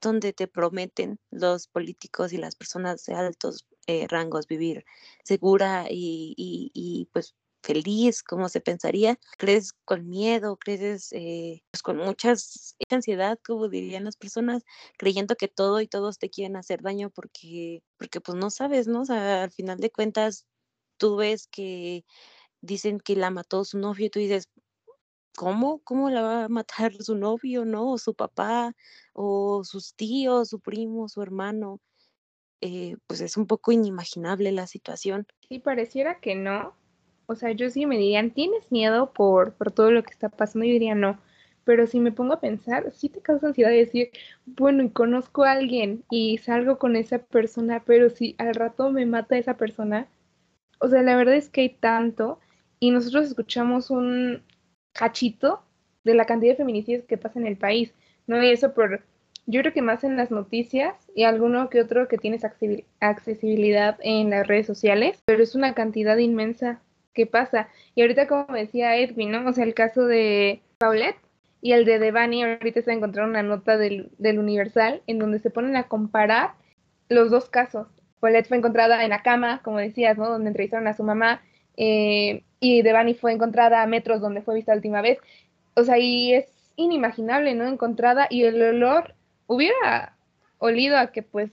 donde 0.00 0.32
te 0.32 0.48
prometen 0.48 1.18
los 1.30 1.68
políticos 1.68 2.32
y 2.32 2.36
las 2.36 2.56
personas 2.56 3.04
de 3.04 3.14
altos 3.14 3.66
eh, 3.86 4.06
rangos 4.08 4.46
vivir 4.46 4.84
segura 5.24 5.86
y, 5.90 6.34
y, 6.36 7.08
pues 7.12 7.34
feliz, 7.62 8.22
como 8.24 8.48
se 8.48 8.60
pensaría, 8.60 9.18
crees 9.38 9.72
con 9.84 10.08
miedo, 10.08 10.56
crees 10.58 11.12
eh, 11.12 11.62
pues 11.70 11.82
con 11.82 11.96
muchas 11.98 12.76
ansiedad, 12.90 13.38
como 13.46 13.68
dirían 13.68 14.04
las 14.04 14.16
personas, 14.16 14.64
creyendo 14.98 15.36
que 15.36 15.48
todo 15.48 15.80
y 15.80 15.86
todos 15.88 16.18
te 16.18 16.28
quieren 16.30 16.56
hacer 16.56 16.82
daño 16.82 17.10
porque, 17.10 17.82
porque 17.98 18.20
pues 18.20 18.36
no 18.36 18.50
sabes, 18.50 18.88
¿no? 18.88 19.02
O 19.02 19.04
sea, 19.04 19.44
al 19.44 19.52
final 19.52 19.78
de 19.78 19.90
cuentas, 19.90 20.46
tú 20.98 21.16
ves 21.16 21.46
que 21.48 22.04
dicen 22.62 23.00
que 23.00 23.16
la 23.16 23.30
mató 23.30 23.64
su 23.64 23.78
novio 23.78 24.06
y 24.06 24.10
tú 24.10 24.18
dices, 24.20 24.48
¿cómo? 25.36 25.80
¿Cómo 25.84 26.10
la 26.10 26.22
va 26.22 26.44
a 26.44 26.48
matar 26.48 26.94
su 27.02 27.16
novio, 27.16 27.64
no? 27.64 27.92
O 27.92 27.98
su 27.98 28.14
papá, 28.14 28.74
o 29.14 29.64
sus 29.64 29.94
tíos, 29.94 30.50
su 30.50 30.60
primo, 30.60 31.08
su 31.08 31.22
hermano. 31.22 31.80
Eh, 32.62 32.96
pues 33.06 33.20
es 33.20 33.36
un 33.36 33.46
poco 33.46 33.72
inimaginable 33.72 34.52
la 34.52 34.66
situación. 34.66 35.26
Sí, 35.48 35.58
pareciera 35.58 36.20
que 36.20 36.34
no. 36.34 36.76
O 37.26 37.34
sea, 37.34 37.52
yo 37.52 37.70
sí 37.70 37.86
me 37.86 37.98
dirían, 37.98 38.32
¿tienes 38.32 38.70
miedo 38.72 39.12
por, 39.12 39.54
por 39.54 39.72
todo 39.72 39.90
lo 39.90 40.02
que 40.04 40.12
está 40.12 40.30
pasando? 40.30 40.66
Yo 40.66 40.72
diría 40.72 40.94
no. 40.94 41.20
Pero 41.64 41.86
si 41.86 42.00
me 42.00 42.12
pongo 42.12 42.34
a 42.34 42.40
pensar, 42.40 42.92
sí 42.92 43.08
te 43.08 43.20
causa 43.22 43.48
ansiedad 43.48 43.70
de 43.70 43.76
decir, 43.78 44.10
bueno, 44.46 44.82
y 44.84 44.90
conozco 44.90 45.44
a 45.44 45.52
alguien 45.52 46.04
y 46.10 46.38
salgo 46.38 46.78
con 46.78 46.96
esa 46.96 47.18
persona, 47.20 47.82
pero 47.84 48.10
si 48.10 48.34
al 48.38 48.54
rato 48.54 48.90
me 48.90 49.06
mata 49.06 49.38
esa 49.38 49.56
persona, 49.56 50.08
O 50.80 50.88
sea, 50.88 51.02
la 51.02 51.16
verdad 51.16 51.36
es 51.36 51.48
que 51.50 51.62
hay 51.62 51.70
tanto 51.70 52.40
y 52.80 52.90
nosotros 52.90 53.26
escuchamos 53.28 53.90
un 53.90 54.44
cachito 54.92 55.64
de 56.04 56.14
la 56.14 56.26
cantidad 56.26 56.52
de 56.52 56.56
feminicidios 56.58 57.04
que 57.06 57.18
pasa 57.18 57.38
en 57.40 57.46
el 57.46 57.56
país. 57.58 57.94
No 58.26 58.42
y 58.42 58.50
eso 58.50 58.74
por, 58.74 59.04
yo 59.46 59.60
creo 59.60 59.72
que 59.72 59.82
más 59.82 60.04
en 60.04 60.16
las 60.16 60.30
noticias 60.30 60.94
y 61.14 61.24
alguno 61.24 61.68
que 61.68 61.80
otro 61.80 62.08
que 62.08 62.18
tienes 62.18 62.44
accesibilidad 63.00 63.98
en 64.02 64.30
las 64.30 64.46
redes 64.46 64.66
sociales, 64.66 65.22
pero 65.24 65.42
es 65.42 65.54
una 65.54 65.74
cantidad 65.74 66.16
inmensa 66.16 66.80
que 67.12 67.26
pasa. 67.26 67.68
Y 67.94 68.02
ahorita 68.02 68.26
como 68.26 68.46
decía 68.54 68.96
Edwin, 68.96 69.32
¿no? 69.32 69.48
O 69.48 69.52
sea, 69.52 69.64
el 69.64 69.74
caso 69.74 70.06
de 70.06 70.62
Paulette 70.78 71.18
y 71.60 71.72
el 71.72 71.84
de 71.84 71.98
Devani, 71.98 72.44
ahorita 72.44 72.82
se 72.82 72.92
encontrado 72.92 73.28
una 73.28 73.42
nota 73.42 73.76
del, 73.76 74.10
del 74.18 74.38
Universal 74.38 75.02
en 75.06 75.18
donde 75.18 75.38
se 75.38 75.50
ponen 75.50 75.76
a 75.76 75.88
comparar 75.88 76.54
los 77.08 77.30
dos 77.30 77.48
casos. 77.48 77.88
Paulette 78.20 78.48
fue 78.48 78.56
encontrada 78.56 79.04
en 79.04 79.10
la 79.10 79.22
cama, 79.22 79.60
como 79.62 79.78
decías, 79.78 80.16
¿no? 80.16 80.28
Donde 80.28 80.48
entrevistaron 80.48 80.86
a 80.86 80.94
su 80.94 81.02
mamá. 81.02 81.42
Eh, 81.76 82.44
y 82.60 82.82
Devani 82.82 83.14
fue 83.14 83.32
encontrada 83.32 83.82
a 83.82 83.86
metros 83.86 84.20
donde 84.20 84.42
fue 84.42 84.54
vista 84.54 84.72
la 84.72 84.76
última 84.76 85.02
vez. 85.02 85.18
O 85.74 85.82
sea, 85.82 85.98
y 85.98 86.34
es 86.34 86.46
inimaginable, 86.76 87.54
¿no? 87.54 87.66
Encontrada 87.66 88.28
y 88.30 88.44
el 88.44 88.62
olor 88.62 89.14
hubiera 89.52 90.16
olido 90.58 90.96
a 90.98 91.12
que 91.12 91.22
pues 91.22 91.50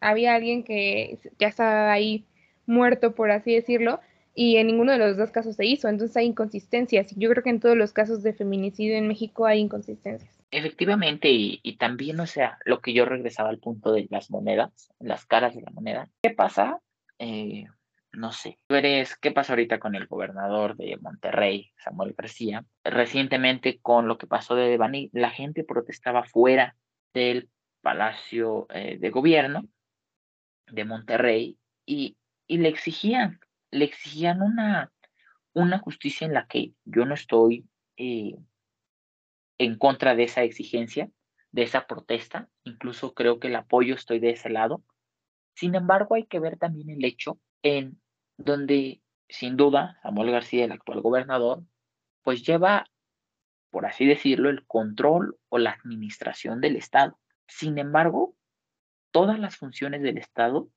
había 0.00 0.34
alguien 0.34 0.64
que 0.64 1.18
ya 1.38 1.48
estaba 1.48 1.92
ahí 1.92 2.24
muerto, 2.66 3.14
por 3.14 3.30
así 3.30 3.54
decirlo, 3.54 4.00
y 4.34 4.56
en 4.56 4.66
ninguno 4.66 4.92
de 4.92 4.98
los 4.98 5.16
dos 5.16 5.30
casos 5.30 5.56
se 5.56 5.66
hizo. 5.66 5.88
Entonces 5.88 6.16
hay 6.16 6.26
inconsistencias. 6.26 7.14
Yo 7.16 7.28
creo 7.30 7.42
que 7.42 7.50
en 7.50 7.60
todos 7.60 7.76
los 7.76 7.92
casos 7.92 8.22
de 8.22 8.32
feminicidio 8.32 8.96
en 8.96 9.08
México 9.08 9.46
hay 9.46 9.60
inconsistencias. 9.60 10.38
Efectivamente, 10.50 11.28
y, 11.30 11.76
también, 11.78 12.20
o 12.20 12.26
sea, 12.26 12.58
lo 12.64 12.80
que 12.80 12.92
yo 12.92 13.06
regresaba 13.06 13.48
al 13.48 13.58
punto 13.58 13.92
de 13.92 14.06
las 14.10 14.30
monedas, 14.30 14.92
las 15.00 15.24
caras 15.24 15.54
de 15.54 15.62
la 15.62 15.70
moneda. 15.70 16.10
¿Qué 16.22 16.30
pasa? 16.30 16.80
Eh, 17.18 17.64
no 18.12 18.32
sé. 18.32 18.58
Tú 18.66 18.76
¿qué 19.20 19.30
pasa 19.32 19.54
ahorita 19.54 19.78
con 19.78 19.94
el 19.94 20.06
gobernador 20.06 20.76
de 20.76 20.98
Monterrey, 21.00 21.72
Samuel 21.78 22.14
García? 22.16 22.64
Recientemente 22.84 23.78
con 23.80 24.08
lo 24.08 24.18
que 24.18 24.26
pasó 24.26 24.54
de 24.54 24.68
Devani, 24.68 25.08
la 25.14 25.30
gente 25.30 25.64
protestaba 25.64 26.24
fuera 26.24 26.76
del 27.14 27.50
Palacio 27.80 28.66
eh, 28.70 28.98
de 28.98 29.10
Gobierno 29.10 29.68
de 30.66 30.84
Monterrey 30.84 31.58
y, 31.84 32.16
y 32.46 32.58
le 32.58 32.68
exigían 32.68 33.40
le 33.72 33.86
exigían 33.86 34.42
una, 34.42 34.92
una 35.54 35.78
justicia 35.78 36.26
en 36.26 36.34
la 36.34 36.46
que 36.46 36.74
yo 36.84 37.04
no 37.04 37.14
estoy 37.14 37.66
eh, 37.96 38.36
en 39.58 39.78
contra 39.78 40.14
de 40.14 40.24
esa 40.24 40.42
exigencia, 40.42 41.10
de 41.50 41.62
esa 41.62 41.86
protesta, 41.86 42.48
incluso 42.64 43.14
creo 43.14 43.40
que 43.40 43.48
el 43.48 43.56
apoyo 43.56 43.94
estoy 43.94 44.20
de 44.20 44.30
ese 44.30 44.50
lado. 44.50 44.84
Sin 45.54 45.74
embargo, 45.74 46.14
hay 46.14 46.26
que 46.26 46.38
ver 46.38 46.58
también 46.58 46.90
el 46.90 47.04
hecho 47.04 47.38
en 47.62 48.00
donde, 48.36 49.02
sin 49.28 49.56
duda, 49.56 49.98
Samuel 50.02 50.30
García, 50.30 50.66
el 50.66 50.72
actual 50.72 51.00
gobernador, 51.00 51.64
pues 52.22 52.44
lleva, 52.46 52.86
por 53.72 53.86
así 53.86 54.04
decirlo, 54.04 54.50
el 54.50 54.66
control 54.66 55.38
o 55.48 55.56
la 55.56 55.70
administración 55.70 56.60
del 56.60 56.76
Estado. 56.76 57.18
Sin 57.48 57.78
embargo, 57.78 58.36
todas 59.12 59.40
las 59.40 59.56
funciones 59.56 60.02
del 60.02 60.18
Estado 60.18 60.68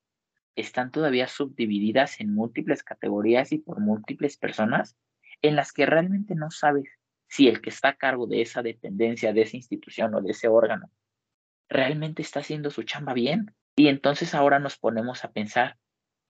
están 0.55 0.91
todavía 0.91 1.27
subdivididas 1.27 2.21
en 2.21 2.34
múltiples 2.34 2.84
categorías 2.84 3.51
y 3.51 3.58
por 3.58 3.81
múltiples 3.81 4.38
personas 4.38 4.95
en 5.41 5.58
las 5.58 5.73
que 5.73 5.86
realmente 5.86 6.36
no 6.36 6.49
sabes 6.51 6.89
si 7.27 7.49
el 7.49 7.60
que 7.60 7.69
está 7.69 7.89
a 7.89 7.95
cargo 7.97 8.27
de 8.27 8.41
esa 8.41 8.62
dependencia, 8.62 9.34
de 9.34 9.41
esa 9.41 9.58
institución 9.58 10.15
o 10.15 10.21
de 10.21 10.31
ese 10.31 10.47
órgano, 10.47 10.89
realmente 11.67 12.21
está 12.21 12.39
haciendo 12.39 12.71
su 12.71 12.84
chamba 12.84 13.13
bien. 13.13 13.53
Y 13.75 13.89
entonces 13.89 14.34
ahora 14.34 14.60
nos 14.60 14.77
ponemos 14.77 15.25
a 15.25 15.34
pensar, 15.34 15.77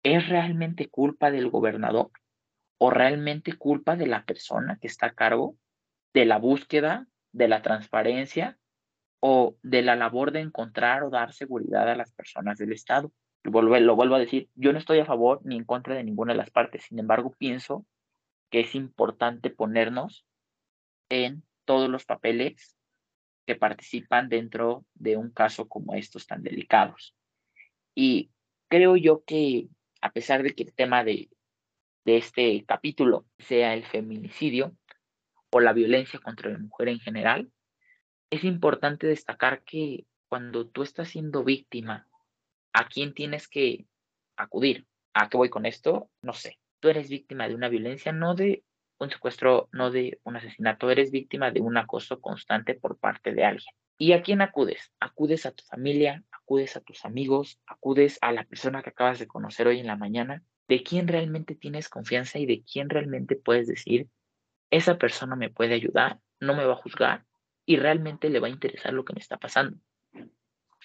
¿es 0.02 0.28
realmente 0.28 0.90
culpa 0.90 1.30
del 1.30 1.48
gobernador 1.48 2.10
o 2.76 2.90
realmente 2.90 3.54
culpa 3.54 3.96
de 3.96 4.08
la 4.08 4.26
persona 4.26 4.76
que 4.78 4.88
está 4.88 5.06
a 5.06 5.14
cargo 5.14 5.56
de 6.12 6.24
la 6.24 6.38
búsqueda, 6.38 7.06
de 7.32 7.48
la 7.48 7.62
transparencia 7.62 8.58
o 9.20 9.56
de 9.62 9.82
la 9.82 9.96
labor 9.96 10.32
de 10.32 10.40
encontrar 10.40 11.02
o 11.02 11.10
dar 11.10 11.32
seguridad 11.32 11.88
a 11.88 11.96
las 11.96 12.12
personas 12.12 12.58
del 12.58 12.72
Estado? 12.72 13.12
lo 13.42 13.96
vuelvo 13.96 14.14
a 14.14 14.18
decir, 14.18 14.50
yo 14.54 14.72
no 14.72 14.78
estoy 14.78 14.98
a 14.98 15.06
favor 15.06 15.40
ni 15.44 15.56
en 15.56 15.64
contra 15.64 15.94
de 15.94 16.04
ninguna 16.04 16.34
de 16.34 16.38
las 16.38 16.50
partes, 16.50 16.84
sin 16.84 16.98
embargo 16.98 17.34
pienso 17.38 17.86
que 18.50 18.60
es 18.60 18.74
importante 18.74 19.48
ponernos 19.48 20.26
en 21.08 21.42
todos 21.64 21.88
los 21.88 22.04
papeles 22.04 22.76
que 23.46 23.54
participan 23.54 24.28
dentro 24.28 24.84
de 24.94 25.16
un 25.16 25.30
caso 25.30 25.68
como 25.68 25.94
estos 25.94 26.26
tan 26.26 26.42
delicados. 26.42 27.14
Y 27.94 28.30
creo 28.68 28.96
yo 28.96 29.24
que 29.24 29.68
a 30.00 30.12
pesar 30.12 30.42
de 30.42 30.54
que 30.54 30.64
el 30.64 30.74
tema 30.74 31.04
de, 31.04 31.30
de 32.04 32.16
este 32.16 32.64
capítulo 32.66 33.26
sea 33.38 33.74
el 33.74 33.84
feminicidio 33.84 34.76
o 35.50 35.60
la 35.60 35.72
violencia 35.72 36.20
contra 36.20 36.50
la 36.50 36.58
mujer 36.58 36.88
en 36.88 37.00
general, 37.00 37.50
es 38.30 38.44
importante 38.44 39.06
destacar 39.06 39.62
que 39.64 40.06
cuando 40.28 40.68
tú 40.68 40.82
estás 40.82 41.08
siendo 41.08 41.42
víctima 41.42 42.06
¿a 42.72 42.88
quién 42.88 43.14
tienes 43.14 43.48
que 43.48 43.86
acudir? 44.36 44.86
¿A 45.14 45.28
qué 45.28 45.36
voy 45.36 45.50
con 45.50 45.66
esto? 45.66 46.10
No 46.22 46.32
sé. 46.32 46.58
Tú 46.80 46.88
eres 46.88 47.08
víctima 47.08 47.48
de 47.48 47.54
una 47.54 47.68
violencia, 47.68 48.12
no 48.12 48.34
de 48.34 48.64
un 48.98 49.10
secuestro, 49.10 49.68
no 49.72 49.90
de 49.90 50.20
un 50.24 50.36
asesinato, 50.36 50.90
eres 50.90 51.10
víctima 51.10 51.50
de 51.50 51.60
un 51.60 51.76
acoso 51.76 52.20
constante 52.20 52.74
por 52.74 52.98
parte 52.98 53.34
de 53.34 53.44
alguien. 53.44 53.74
¿Y 53.98 54.12
a 54.12 54.22
quién 54.22 54.40
acudes? 54.40 54.92
Acudes 55.00 55.46
a 55.46 55.52
tu 55.52 55.64
familia, 55.64 56.24
acudes 56.30 56.76
a 56.76 56.80
tus 56.80 57.04
amigos, 57.04 57.60
acudes 57.66 58.18
a 58.22 58.32
la 58.32 58.44
persona 58.44 58.82
que 58.82 58.90
acabas 58.90 59.18
de 59.18 59.26
conocer 59.26 59.66
hoy 59.66 59.80
en 59.80 59.86
la 59.86 59.96
mañana, 59.96 60.42
de 60.68 60.82
quién 60.82 61.08
realmente 61.08 61.54
tienes 61.54 61.88
confianza 61.88 62.38
y 62.38 62.46
de 62.46 62.62
quién 62.62 62.88
realmente 62.88 63.36
puedes 63.36 63.66
decir, 63.66 64.08
esa 64.70 64.98
persona 64.98 65.36
me 65.36 65.50
puede 65.50 65.74
ayudar, 65.74 66.20
no 66.40 66.54
me 66.54 66.64
va 66.64 66.74
a 66.74 66.76
juzgar 66.76 67.24
y 67.66 67.76
realmente 67.76 68.30
le 68.30 68.40
va 68.40 68.48
a 68.48 68.50
interesar 68.50 68.92
lo 68.92 69.04
que 69.04 69.12
me 69.12 69.20
está 69.20 69.36
pasando. 69.36 69.78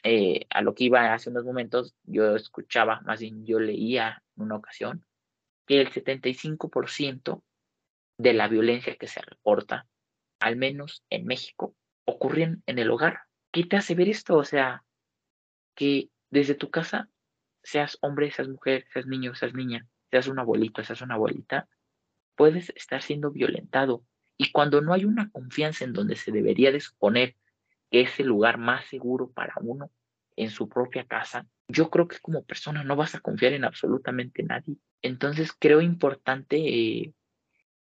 Eh, 0.03 0.45
a 0.49 0.61
lo 0.61 0.75
que 0.75 0.83
iba 0.83 1.13
hace 1.13 1.29
unos 1.29 1.45
momentos, 1.45 1.95
yo 2.03 2.35
escuchaba, 2.35 3.01
más 3.01 3.21
bien 3.21 3.45
yo 3.45 3.59
leía 3.59 4.21
en 4.35 4.43
una 4.43 4.55
ocasión, 4.55 5.05
que 5.65 5.81
el 5.81 5.91
75% 5.91 7.43
de 8.17 8.33
la 8.33 8.47
violencia 8.47 8.95
que 8.97 9.07
se 9.07 9.21
reporta, 9.21 9.87
al 10.39 10.57
menos 10.57 11.03
en 11.09 11.25
México, 11.25 11.75
ocurren 12.05 12.61
en 12.67 12.77
el 12.77 12.91
hogar. 12.91 13.21
¿Qué 13.51 13.63
te 13.63 13.77
hace 13.77 13.95
ver 13.95 14.09
esto? 14.09 14.37
O 14.37 14.43
sea, 14.43 14.83
que 15.75 16.09
desde 16.29 16.55
tu 16.55 16.69
casa, 16.69 17.09
seas 17.63 17.97
hombre, 18.01 18.29
seas 18.31 18.47
mujer, 18.47 18.85
seas 18.93 19.07
niño, 19.07 19.33
seas 19.33 19.53
niña, 19.53 19.87
seas 20.11 20.27
un 20.27 20.39
abuelito, 20.39 20.83
seas 20.83 21.01
una 21.01 21.15
abuelita, 21.15 21.67
puedes 22.35 22.71
estar 22.75 23.01
siendo 23.01 23.31
violentado. 23.31 24.03
Y 24.37 24.51
cuando 24.51 24.81
no 24.81 24.93
hay 24.93 25.05
una 25.05 25.29
confianza 25.29 25.85
en 25.85 25.93
donde 25.93 26.15
se 26.15 26.31
debería 26.31 26.71
de 26.71 26.81
suponer 26.81 27.35
que 27.91 28.01
es 28.01 28.19
el 28.19 28.27
lugar 28.27 28.57
más 28.57 28.85
seguro 28.85 29.31
para 29.31 29.53
uno 29.61 29.89
en 30.35 30.49
su 30.49 30.67
propia 30.67 31.05
casa, 31.05 31.47
yo 31.67 31.89
creo 31.89 32.07
que 32.07 32.19
como 32.19 32.43
persona 32.43 32.83
no 32.83 32.95
vas 32.95 33.15
a 33.15 33.21
confiar 33.21 33.53
en 33.53 33.63
absolutamente 33.63 34.43
nadie. 34.43 34.77
Entonces 35.01 35.53
creo 35.57 35.81
importante 35.81 36.57
eh, 36.57 37.13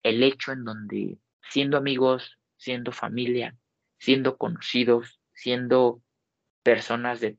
el 0.02 0.22
hecho 0.22 0.52
en 0.52 0.64
donde 0.64 1.18
siendo 1.48 1.76
amigos, 1.76 2.38
siendo 2.56 2.92
familia, 2.92 3.56
siendo 3.98 4.36
conocidos, 4.36 5.20
siendo 5.32 6.02
personas 6.62 7.20
de, 7.20 7.38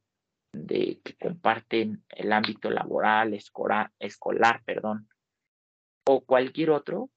que 1.04 1.16
comparten 1.20 2.04
el 2.10 2.34
ámbito 2.34 2.70
laboral, 2.70 3.34
escolar, 3.34 3.92
escolar, 4.00 4.62
perdón, 4.66 5.08
o 6.06 6.22
cualquier 6.22 6.72
otro, 6.72 7.10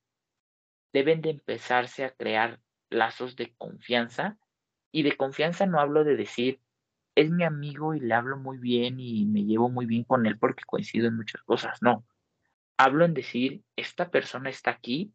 deben 0.93 1.21
de 1.21 1.31
empezarse 1.31 2.05
a 2.05 2.11
crear 2.11 2.61
lazos 2.91 3.37
de 3.37 3.55
confianza 3.55 4.39
y 4.93 5.03
de 5.03 5.17
confianza 5.17 5.67
no 5.67 5.81
hablo 5.81 6.05
de 6.05 6.17
decir, 6.17 6.61
es 7.17 7.31
mi 7.31 7.45
amigo 7.45 7.95
y 7.95 8.01
le 8.01 8.15
hablo 8.15 8.37
muy 8.37 8.59
bien 8.59 9.01
y 9.01 9.25
me 9.27 9.45
llevo 9.45 9.69
muy 9.69 9.87
bien 9.87 10.05
con 10.05 10.27
él 10.27 10.39
porque 10.39 10.65
coincido 10.65 11.09
en 11.09 11.17
muchas 11.17 11.43
cosas. 11.43 11.83
No, 11.83 12.05
hablo 12.77 13.05
en 13.05 13.15
decir, 13.15 13.63
esta 13.77 14.11
persona 14.11 14.51
está 14.51 14.71
aquí 14.71 15.13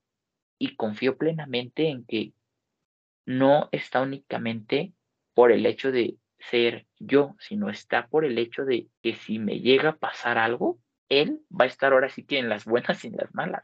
y 0.57 0.75
confío 0.75 1.17
plenamente 1.17 1.89
en 1.89 2.05
que 2.05 2.33
no 3.25 3.69
está 3.71 4.01
únicamente 4.01 4.93
por 5.33 5.51
el 5.51 5.65
hecho 5.65 5.91
de 5.91 6.17
ser 6.39 6.87
yo, 6.97 7.35
sino 7.39 7.69
está 7.69 8.07
por 8.07 8.25
el 8.25 8.37
hecho 8.37 8.65
de 8.65 8.87
que 9.01 9.15
si 9.15 9.39
me 9.39 9.59
llega 9.59 9.89
a 9.89 9.97
pasar 9.97 10.37
algo, 10.37 10.79
él 11.09 11.41
va 11.51 11.65
a 11.65 11.67
estar 11.67 11.93
ahora 11.93 12.09
sí 12.09 12.23
que 12.23 12.39
en 12.39 12.49
las 12.49 12.65
buenas 12.65 13.03
y 13.03 13.07
en 13.07 13.17
las 13.17 13.33
malas. 13.33 13.63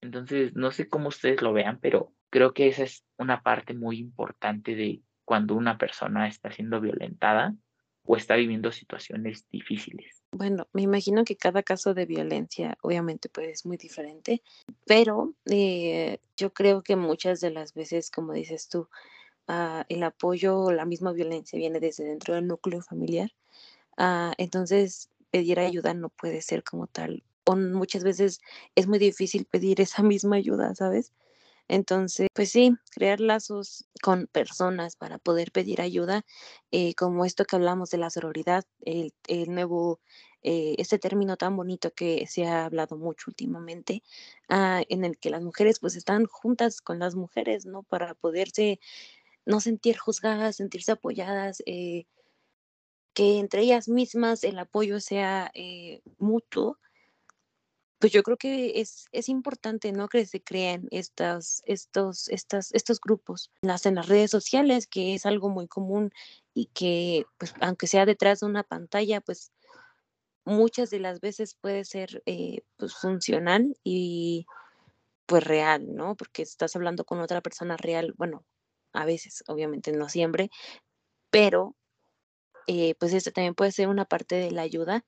Entonces, 0.00 0.54
no 0.54 0.70
sé 0.70 0.88
cómo 0.88 1.08
ustedes 1.08 1.42
lo 1.42 1.52
vean, 1.52 1.78
pero 1.80 2.12
creo 2.30 2.52
que 2.52 2.68
esa 2.68 2.84
es 2.84 3.04
una 3.16 3.42
parte 3.42 3.74
muy 3.74 3.98
importante 3.98 4.74
de, 4.74 5.02
cuando 5.24 5.54
una 5.54 5.78
persona 5.78 6.28
está 6.28 6.50
siendo 6.52 6.80
violentada 6.80 7.54
o 8.04 8.16
está 8.16 8.36
viviendo 8.36 8.72
situaciones 8.72 9.46
difíciles. 9.50 10.22
Bueno, 10.32 10.66
me 10.72 10.82
imagino 10.82 11.24
que 11.24 11.36
cada 11.36 11.62
caso 11.62 11.94
de 11.94 12.06
violencia 12.06 12.78
obviamente 12.80 13.28
pues 13.28 13.48
es 13.48 13.66
muy 13.66 13.76
diferente, 13.76 14.42
pero 14.86 15.34
eh, 15.46 16.18
yo 16.36 16.52
creo 16.52 16.82
que 16.82 16.96
muchas 16.96 17.40
de 17.40 17.50
las 17.50 17.74
veces, 17.74 18.10
como 18.10 18.32
dices 18.32 18.68
tú, 18.68 18.88
ah, 19.46 19.84
el 19.88 20.02
apoyo 20.02 20.58
o 20.58 20.72
la 20.72 20.86
misma 20.86 21.12
violencia 21.12 21.58
viene 21.58 21.80
desde 21.80 22.04
dentro 22.04 22.34
del 22.34 22.46
núcleo 22.46 22.80
familiar. 22.80 23.30
Ah, 23.98 24.32
entonces, 24.38 25.10
pedir 25.30 25.60
ayuda 25.60 25.94
no 25.94 26.08
puede 26.10 26.42
ser 26.42 26.64
como 26.64 26.86
tal 26.86 27.24
o 27.48 27.56
muchas 27.56 28.04
veces 28.04 28.40
es 28.74 28.86
muy 28.86 28.98
difícil 28.98 29.46
pedir 29.46 29.80
esa 29.80 30.02
misma 30.12 30.36
ayuda, 30.36 30.74
¿sabes? 30.74 31.12
Entonces, 31.68 32.28
pues 32.34 32.50
sí, 32.50 32.72
crear 32.90 33.20
lazos 33.20 33.86
con 34.02 34.26
personas 34.26 34.96
para 34.96 35.18
poder 35.18 35.52
pedir 35.52 35.82
ayuda, 35.82 36.24
eh, 36.72 36.94
como 36.94 37.24
esto 37.26 37.44
que 37.44 37.56
hablamos 37.56 37.90
de 37.90 37.98
la 37.98 38.10
sororidad, 38.10 38.64
el, 38.80 39.12
nuevo, 39.48 40.00
eh, 40.42 40.74
este 40.78 40.98
término 40.98 41.36
tan 41.36 41.56
bonito 41.56 41.92
que 41.92 42.26
se 42.26 42.46
ha 42.46 42.64
hablado 42.64 42.96
mucho 42.96 43.26
últimamente, 43.28 44.02
ah, 44.48 44.82
en 44.88 45.04
el 45.04 45.18
que 45.18 45.30
las 45.30 45.42
mujeres 45.42 45.78
pues 45.78 45.94
están 45.96 46.24
juntas 46.26 46.80
con 46.80 46.98
las 46.98 47.14
mujeres, 47.16 47.66
¿no? 47.66 47.82
Para 47.82 48.14
poderse 48.14 48.80
no 49.44 49.60
sentir 49.60 49.98
juzgadas, 49.98 50.56
sentirse 50.56 50.92
apoyadas, 50.92 51.62
eh, 51.66 52.06
que 53.18 53.40
entre 53.40 53.62
ellas 53.62 53.88
mismas 53.88 54.44
el 54.44 54.60
apoyo 54.60 55.00
sea 55.00 55.50
mutuo 56.18 56.78
pues 57.98 58.12
yo 58.12 58.22
creo 58.22 58.36
que 58.36 58.80
es, 58.80 59.08
es 59.10 59.28
importante, 59.28 59.90
¿no? 59.90 60.08
Que 60.08 60.24
se 60.24 60.40
creen 60.40 60.86
estas, 60.92 61.62
estos, 61.66 62.28
estas, 62.28 62.72
estos 62.72 63.00
grupos, 63.00 63.50
en 63.60 63.96
las 63.96 64.06
redes 64.06 64.30
sociales, 64.30 64.86
que 64.86 65.16
es 65.16 65.26
algo 65.26 65.48
muy 65.48 65.66
común 65.66 66.12
y 66.54 66.66
que, 66.66 67.26
pues, 67.38 67.54
aunque 67.60 67.88
sea 67.88 68.06
detrás 68.06 68.38
de 68.38 68.46
una 68.46 68.62
pantalla, 68.62 69.20
pues 69.20 69.50
muchas 70.44 70.90
de 70.90 71.00
las 71.00 71.20
veces 71.20 71.56
puede 71.60 71.84
ser 71.84 72.22
eh, 72.24 72.62
pues, 72.76 72.94
funcional 72.94 73.76
y 73.82 74.46
pues 75.26 75.42
real, 75.42 75.92
¿no? 75.92 76.14
Porque 76.14 76.42
estás 76.42 76.76
hablando 76.76 77.04
con 77.04 77.18
otra 77.18 77.40
persona 77.40 77.76
real, 77.76 78.14
bueno, 78.16 78.44
a 78.92 79.04
veces, 79.04 79.42
obviamente 79.48 79.90
no 79.90 80.08
siempre, 80.08 80.50
pero 81.30 81.74
eh, 82.68 82.94
pues 83.00 83.12
esto 83.14 83.32
también 83.32 83.54
puede 83.54 83.72
ser 83.72 83.88
una 83.88 84.04
parte 84.04 84.36
de 84.36 84.52
la 84.52 84.62
ayuda 84.62 85.04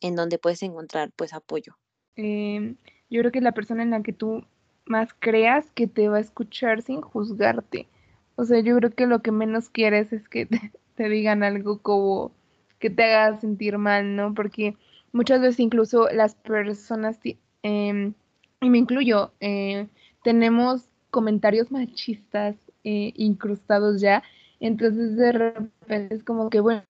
en 0.00 0.14
donde 0.14 0.38
puedes 0.38 0.62
encontrar 0.62 1.10
pues 1.16 1.34
apoyo. 1.34 1.76
Em, 2.16 2.76
yo 3.10 3.20
creo 3.20 3.32
que 3.32 3.40
la 3.40 3.52
persona 3.52 3.82
en 3.82 3.90
la 3.90 4.02
que 4.02 4.12
tú 4.12 4.44
más 4.86 5.12
creas 5.18 5.70
que 5.72 5.86
te 5.86 6.08
va 6.08 6.18
a 6.18 6.20
escuchar 6.20 6.82
sin 6.82 7.00
juzgarte. 7.00 7.88
O 8.36 8.44
sea, 8.44 8.60
yo 8.60 8.76
creo 8.76 8.90
que 8.92 9.06
lo 9.06 9.22
que 9.22 9.32
menos 9.32 9.68
quieres 9.70 10.12
es 10.12 10.28
que 10.28 10.46
te, 10.94 11.08
digan 11.08 11.42
algo 11.42 11.80
como 11.82 12.32
que 12.78 12.90
te 12.90 13.04
haga 13.04 13.40
sentir 13.40 13.78
mal, 13.78 14.16
¿no? 14.16 14.34
Porque 14.34 14.76
muchas 15.12 15.40
veces 15.40 15.60
incluso 15.60 16.08
las 16.10 16.34
personas, 16.36 17.18
em, 17.62 18.14
y 18.60 18.70
me 18.70 18.78
incluyo, 18.78 19.32
eh, 19.40 19.88
tenemos 20.22 20.88
comentarios 21.10 21.70
machistas 21.70 22.56
eh, 22.84 23.12
incrustados 23.16 24.00
ya, 24.00 24.22
entonces 24.60 25.16
de 25.16 25.32
repente 25.32 26.14
es 26.14 26.24
como 26.24 26.50
que, 26.50 26.60
bueno, 26.60 26.84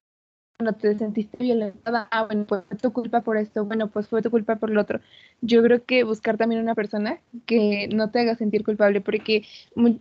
no 0.60 0.72
te 0.72 0.98
sentiste 0.98 1.36
violentada, 1.38 2.08
ah, 2.10 2.24
bueno, 2.24 2.44
pues 2.44 2.64
fue 2.66 2.76
tu 2.76 2.92
culpa 2.92 3.20
por 3.20 3.36
esto, 3.36 3.64
bueno, 3.64 3.88
pues 3.88 4.08
fue 4.08 4.22
tu 4.22 4.30
culpa 4.30 4.56
por 4.56 4.70
lo 4.70 4.80
otro. 4.80 5.00
Yo 5.40 5.62
creo 5.62 5.84
que 5.84 6.02
buscar 6.02 6.36
también 6.36 6.60
una 6.60 6.74
persona 6.74 7.20
que 7.46 7.88
no 7.94 8.10
te 8.10 8.20
haga 8.20 8.34
sentir 8.34 8.64
culpable, 8.64 9.00
porque 9.00 9.44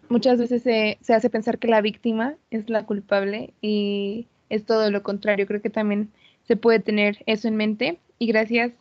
muchas 0.10 0.39
veces 0.39 0.63
se, 0.63 0.97
se, 1.01 1.13
hace 1.13 1.30
pensar 1.30 1.60
que 1.60 1.67
la 1.67 1.82
víctima 1.82 2.38
es 2.49 2.69
la 2.69 2.86
culpable 2.88 3.53
y 3.62 4.27
es 4.49 4.65
todo 4.65 4.89
lo 4.89 5.03
contrario. 5.03 5.45
Creo 5.45 5.62
que 5.62 5.69
también 5.69 6.12
se 6.47 6.56
puede 6.56 6.80
tener 6.80 7.23
eso 7.27 7.47
en 7.47 7.56
mente 7.56 7.99
y 8.17 8.27
gracias 8.27 8.71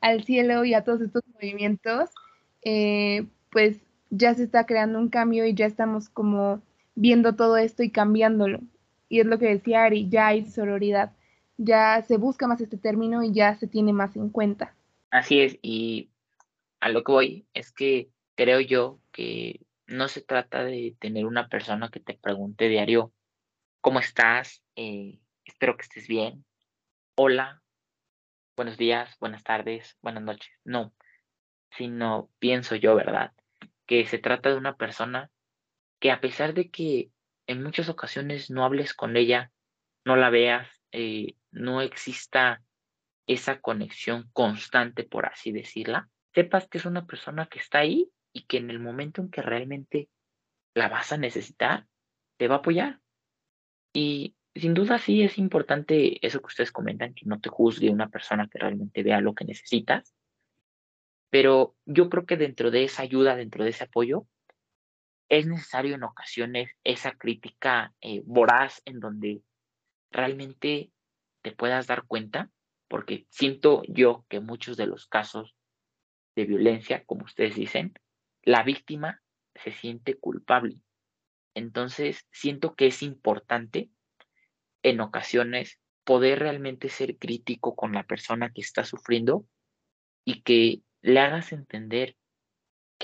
al 0.00 0.22
cielo 0.24 0.64
y 0.64 0.74
a 0.74 0.84
todos 0.84 1.00
estos 1.00 1.22
movimientos, 1.34 2.10
eh, 2.62 3.26
pues 3.50 3.78
ya 4.10 4.34
se 4.34 4.44
está 4.44 4.66
creando 4.66 4.98
un 4.98 5.08
cambio 5.08 5.46
y 5.46 5.54
ya 5.54 5.66
estamos 5.66 6.08
como 6.10 6.62
viendo 6.94 7.34
todo 7.34 7.56
esto 7.56 7.82
y 7.82 7.90
cambiándolo. 7.90 8.60
Y 9.08 9.20
es 9.20 9.26
lo 9.26 9.38
que 9.38 9.46
decía 9.46 9.84
Ari, 9.84 10.08
ya 10.08 10.28
hay 10.28 10.46
sororidad 10.46 11.12
ya 11.56 12.02
se 12.02 12.16
busca 12.16 12.46
más 12.46 12.60
este 12.60 12.78
término 12.78 13.22
y 13.22 13.32
ya 13.32 13.56
se 13.56 13.66
tiene 13.66 13.92
más 13.92 14.16
en 14.16 14.30
cuenta. 14.30 14.74
Así 15.10 15.40
es, 15.40 15.58
y 15.62 16.10
a 16.80 16.88
lo 16.88 17.04
que 17.04 17.12
voy 17.12 17.46
es 17.54 17.72
que 17.72 18.10
creo 18.34 18.60
yo 18.60 19.00
que 19.12 19.60
no 19.86 20.08
se 20.08 20.22
trata 20.22 20.64
de 20.64 20.96
tener 20.98 21.26
una 21.26 21.48
persona 21.48 21.90
que 21.90 22.00
te 22.00 22.14
pregunte 22.14 22.68
diario, 22.68 23.12
¿cómo 23.80 24.00
estás? 24.00 24.62
Eh, 24.76 25.20
espero 25.44 25.76
que 25.76 25.82
estés 25.82 26.08
bien. 26.08 26.44
Hola, 27.16 27.62
buenos 28.56 28.76
días, 28.76 29.16
buenas 29.20 29.44
tardes, 29.44 29.96
buenas 30.02 30.24
noches. 30.24 30.50
No, 30.64 30.92
sino 31.76 32.30
pienso 32.40 32.74
yo, 32.74 32.96
¿verdad? 32.96 33.32
Que 33.86 34.06
se 34.06 34.18
trata 34.18 34.50
de 34.50 34.56
una 34.56 34.76
persona 34.76 35.30
que 36.04 36.10
a 36.10 36.20
pesar 36.20 36.52
de 36.52 36.68
que 36.68 37.10
en 37.46 37.62
muchas 37.62 37.88
ocasiones 37.88 38.50
no 38.50 38.66
hables 38.66 38.92
con 38.92 39.16
ella, 39.16 39.50
no 40.04 40.16
la 40.16 40.28
veas, 40.28 40.68
eh, 40.92 41.36
no 41.50 41.80
exista 41.80 42.62
esa 43.26 43.62
conexión 43.62 44.28
constante, 44.34 45.04
por 45.04 45.24
así 45.24 45.50
decirla, 45.50 46.10
sepas 46.34 46.68
que 46.68 46.76
es 46.76 46.84
una 46.84 47.06
persona 47.06 47.46
que 47.46 47.58
está 47.58 47.78
ahí 47.78 48.10
y 48.34 48.42
que 48.42 48.58
en 48.58 48.68
el 48.68 48.80
momento 48.80 49.22
en 49.22 49.30
que 49.30 49.40
realmente 49.40 50.10
la 50.74 50.90
vas 50.90 51.10
a 51.10 51.16
necesitar, 51.16 51.86
te 52.36 52.48
va 52.48 52.56
a 52.56 52.58
apoyar. 52.58 53.00
Y 53.94 54.36
sin 54.54 54.74
duda 54.74 54.98
sí 54.98 55.22
es 55.22 55.38
importante 55.38 56.18
eso 56.20 56.40
que 56.40 56.48
ustedes 56.48 56.70
comentan, 56.70 57.14
que 57.14 57.24
no 57.24 57.40
te 57.40 57.48
juzgue 57.48 57.88
una 57.88 58.10
persona 58.10 58.46
que 58.46 58.58
realmente 58.58 59.02
vea 59.02 59.22
lo 59.22 59.34
que 59.34 59.46
necesitas. 59.46 60.14
Pero 61.30 61.74
yo 61.86 62.10
creo 62.10 62.26
que 62.26 62.36
dentro 62.36 62.70
de 62.70 62.84
esa 62.84 63.00
ayuda, 63.00 63.36
dentro 63.36 63.64
de 63.64 63.70
ese 63.70 63.84
apoyo, 63.84 64.26
es 65.28 65.46
necesario 65.46 65.94
en 65.94 66.02
ocasiones 66.02 66.70
esa 66.84 67.12
crítica 67.12 67.94
eh, 68.00 68.22
voraz 68.24 68.82
en 68.84 69.00
donde 69.00 69.42
realmente 70.10 70.90
te 71.42 71.52
puedas 71.52 71.86
dar 71.86 72.04
cuenta, 72.06 72.50
porque 72.88 73.26
siento 73.30 73.82
yo 73.88 74.24
que 74.28 74.40
muchos 74.40 74.76
de 74.76 74.86
los 74.86 75.06
casos 75.06 75.56
de 76.36 76.44
violencia, 76.44 77.04
como 77.04 77.24
ustedes 77.24 77.54
dicen, 77.54 77.94
la 78.42 78.62
víctima 78.62 79.22
se 79.54 79.72
siente 79.72 80.16
culpable. 80.16 80.78
Entonces, 81.54 82.26
siento 82.30 82.74
que 82.74 82.88
es 82.88 83.02
importante 83.02 83.90
en 84.82 85.00
ocasiones 85.00 85.78
poder 86.04 86.40
realmente 86.40 86.88
ser 86.88 87.16
crítico 87.16 87.74
con 87.74 87.92
la 87.92 88.02
persona 88.04 88.52
que 88.52 88.60
está 88.60 88.84
sufriendo 88.84 89.46
y 90.24 90.42
que 90.42 90.82
le 91.00 91.20
hagas 91.20 91.52
entender 91.52 92.16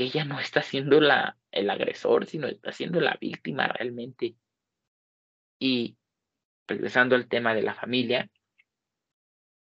ella 0.05 0.25
no 0.25 0.41
está 0.41 0.63
siendo 0.63 1.01
la, 1.01 1.37
el 1.51 1.71
agresor, 1.71 2.27
sino 2.27 2.47
está 2.47 2.73
siendo 2.73 3.01
la 3.01 3.17
víctima 3.21 3.69
realmente. 3.69 4.37
Y 5.59 5.97
regresando 6.67 7.17
al 7.17 7.29
tema 7.29 7.55
de 7.55 7.63
la 7.63 7.75
familia, 7.75 8.31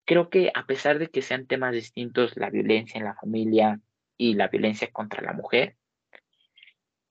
creo 0.05 0.31
que 0.31 0.51
a 0.55 0.67
pesar 0.67 0.99
de 0.99 1.09
que 1.09 1.23
sean 1.23 1.47
temas 1.47 1.73
distintos, 1.73 2.37
la 2.37 2.51
violencia 2.51 2.99
en 2.99 3.05
la 3.05 3.14
familia 3.14 3.81
y 4.17 4.35
la 4.35 4.49
violencia 4.49 4.91
contra 4.91 5.23
la 5.23 5.33
mujer, 5.33 5.77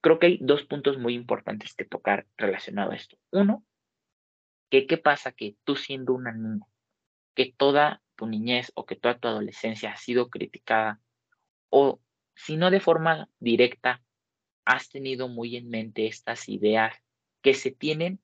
creo 0.01 0.19
que 0.19 0.27
hay 0.27 0.39
dos 0.41 0.63
puntos 0.63 0.97
muy 0.97 1.13
importantes 1.13 1.73
que 1.75 1.85
tocar 1.85 2.27
relacionado 2.37 2.91
a 2.91 2.95
esto. 2.95 3.17
Uno, 3.31 3.63
que 4.69 4.87
qué 4.87 4.97
pasa 4.97 5.31
que 5.31 5.55
tú 5.63 5.75
siendo 5.75 6.13
una 6.13 6.31
niña, 6.31 6.65
que 7.35 7.53
toda 7.55 8.01
tu 8.15 8.25
niñez 8.25 8.71
o 8.75 8.85
que 8.85 8.95
toda 8.95 9.17
tu 9.19 9.27
adolescencia 9.27 9.91
ha 9.91 9.97
sido 9.97 10.29
criticada, 10.29 10.99
o 11.69 12.01
si 12.37 12.55
no 12.55 12.71
de 12.71 12.79
forma 12.79 13.29
directa, 13.39 14.01
has 14.63 14.89
tenido 14.89 15.27
muy 15.27 15.57
en 15.57 15.69
mente 15.69 16.07
estas 16.07 16.47
ideas 16.47 16.95
que 17.41 17.53
se 17.53 17.71
tienen 17.71 18.21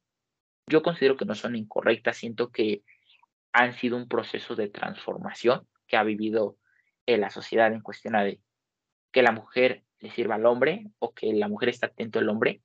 yo 0.67 0.81
considero 0.81 1.17
que 1.17 1.25
no 1.25 1.35
son 1.35 1.55
incorrectas, 1.55 2.17
siento 2.17 2.51
que 2.51 2.83
han 3.51 3.73
sido 3.73 3.97
un 3.97 4.07
proceso 4.07 4.55
de 4.55 4.69
transformación 4.69 5.67
que 5.87 5.97
ha 5.97 6.03
vivido 6.03 6.57
eh, 7.05 7.17
la 7.17 7.29
sociedad 7.29 7.71
en 7.73 7.81
cuestión 7.81 8.13
de 8.13 8.39
que 9.11 9.21
la 9.21 9.31
mujer 9.31 9.83
le 9.99 10.09
sirva 10.11 10.35
al 10.35 10.45
hombre 10.45 10.87
o 10.99 11.13
que 11.13 11.33
la 11.33 11.47
mujer 11.47 11.69
está 11.69 11.87
atento 11.87 12.19
al 12.19 12.29
hombre. 12.29 12.61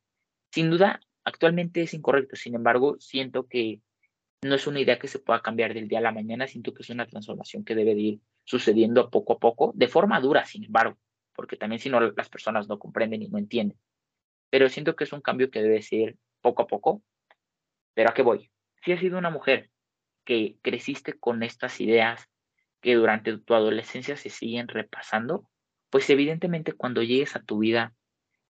Sin 0.53 0.71
duda, 0.71 1.01
actualmente 1.25 1.83
es 1.83 1.93
incorrecto, 1.93 2.37
sin 2.37 2.55
embargo, 2.55 2.97
siento 3.01 3.47
que 3.49 3.83
no 4.43 4.55
es 4.55 4.67
una 4.67 4.81
idea 4.81 4.99
que 4.99 5.09
se 5.09 5.19
pueda 5.19 5.43
cambiar 5.43 5.75
del 5.75 5.89
día 5.89 5.99
a 5.99 6.03
la 6.03 6.13
mañana, 6.13 6.47
siento 6.47 6.73
que 6.73 6.83
es 6.83 6.91
una 6.91 7.07
transformación 7.07 7.65
que 7.65 7.75
debe 7.75 7.95
de 7.95 8.01
ir 8.01 8.21
sucediendo 8.45 9.11
poco 9.11 9.35
a 9.35 9.39
poco, 9.39 9.73
de 9.75 9.89
forma 9.89 10.21
dura, 10.21 10.47
sin 10.47 10.65
embargo, 10.65 10.97
porque 11.39 11.57
también 11.57 11.79
si 11.79 11.89
no 11.89 12.01
las 12.01 12.29
personas 12.29 12.69
no 12.69 12.81
comprenden 12.81 13.23
y 13.23 13.29
no 13.29 13.39
entienden. 13.39 13.79
Pero 14.51 14.69
siento 14.69 14.97
que 14.97 15.05
es 15.05 15.13
un 15.13 15.21
cambio 15.21 15.53
que 15.53 15.63
debe 15.63 15.81
ser 15.83 16.17
poco 16.41 16.63
a 16.63 16.67
poco, 16.67 17.01
pero 17.95 18.11
a 18.11 18.13
qué 18.13 18.23
voy? 18.23 18.51
Si 18.83 18.91
has 18.91 18.99
sido 18.99 19.19
una 19.19 19.31
mujer 19.31 19.71
que 20.25 20.57
creciste 20.63 21.13
con 21.13 21.45
estas 21.45 21.81
ideas 21.81 22.29
que 22.81 22.97
durante 22.97 23.39
tu 23.39 23.55
adolescencia 23.55 24.17
se 24.17 24.31
siguen 24.31 24.67
repasando, 24.67 25.49
pues 25.91 26.11
evidentemente 26.11 26.73
cuando 26.73 27.05
llegues 27.05 27.37
a 27.37 27.45
tu 27.45 27.61
vida 27.61 27.95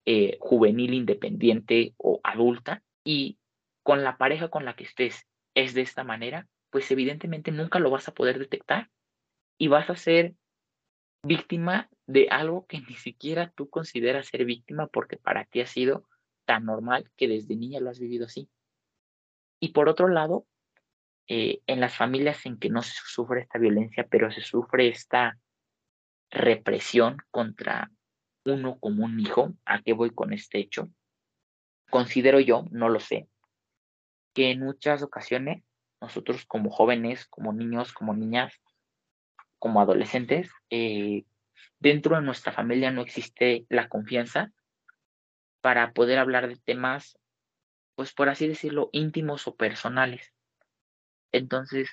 eh, 0.06 0.38
juvenil, 0.40 0.94
independiente 0.94 1.96
o 1.98 2.20
adulta 2.24 2.84
y 3.04 3.40
con 3.82 4.04
la 4.04 4.18
pareja 4.18 4.50
con 4.50 4.64
la 4.64 4.76
que 4.76 4.84
estés 4.84 5.26
es 5.56 5.74
de 5.74 5.82
esta 5.82 6.04
manera, 6.04 6.48
pues 6.70 6.92
evidentemente 6.92 7.52
nunca 7.52 7.80
lo 7.80 7.90
vas 7.90 8.08
a 8.10 8.14
poder 8.14 8.38
detectar 8.38 8.92
y 9.58 9.70
vas 9.70 9.90
a 9.90 9.96
ser 9.96 10.36
víctima 11.26 11.90
de 12.06 12.28
algo 12.30 12.66
que 12.68 12.80
ni 12.82 12.96
siquiera 12.96 13.52
tú 13.56 13.70
consideras 13.70 14.28
ser 14.28 14.46
víctima 14.46 14.88
porque 14.88 15.18
para 15.18 15.46
ti 15.46 15.62
ha 15.62 15.68
sido 15.68 16.08
tan 16.46 16.66
normal 16.66 17.12
que 17.16 17.28
desde 17.28 17.56
niña 17.56 17.80
lo 17.80 17.90
has 17.90 18.00
vivido 18.00 18.26
así. 18.26 18.50
Y 19.60 19.70
por 19.70 19.90
otro 19.90 20.08
lado, 20.08 20.46
eh, 21.28 21.62
en 21.66 21.80
las 21.80 21.96
familias 21.96 22.46
en 22.46 22.60
que 22.60 22.70
no 22.70 22.84
se 22.84 22.94
sufre 23.06 23.42
esta 23.42 23.58
violencia, 23.58 24.06
pero 24.10 24.32
se 24.32 24.42
sufre 24.42 24.88
esta 24.88 25.40
represión 26.30 27.18
contra 27.32 27.92
uno 28.46 28.78
como 28.80 29.06
un 29.06 29.20
hijo, 29.20 29.54
¿a 29.66 29.82
qué 29.82 29.94
voy 29.94 30.12
con 30.12 30.34
este 30.34 30.60
hecho? 30.60 30.90
Considero 31.90 32.40
yo, 32.40 32.66
no 32.70 32.90
lo 32.90 33.00
sé, 33.00 33.28
que 34.34 34.52
en 34.52 34.60
muchas 34.60 35.02
ocasiones 35.02 35.64
nosotros 36.00 36.46
como 36.46 36.70
jóvenes, 36.70 37.26
como 37.26 37.54
niños, 37.54 37.94
como 37.94 38.14
niñas, 38.14 38.54
como 39.66 39.82
adolescentes, 39.82 40.52
eh, 40.70 41.26
dentro 41.80 42.16
de 42.16 42.22
nuestra 42.22 42.52
familia 42.52 42.92
no 42.92 43.02
existe 43.02 43.66
la 43.68 43.90
confianza 43.90 44.52
para 45.60 45.92
poder 45.92 46.20
hablar 46.20 46.48
de 46.48 46.56
temas, 46.56 47.18
pues 47.96 48.14
por 48.14 48.30
así 48.30 48.48
decirlo, 48.48 48.90
íntimos 48.92 49.48
o 49.48 49.56
personales. 49.56 50.36
Entonces, 51.32 51.90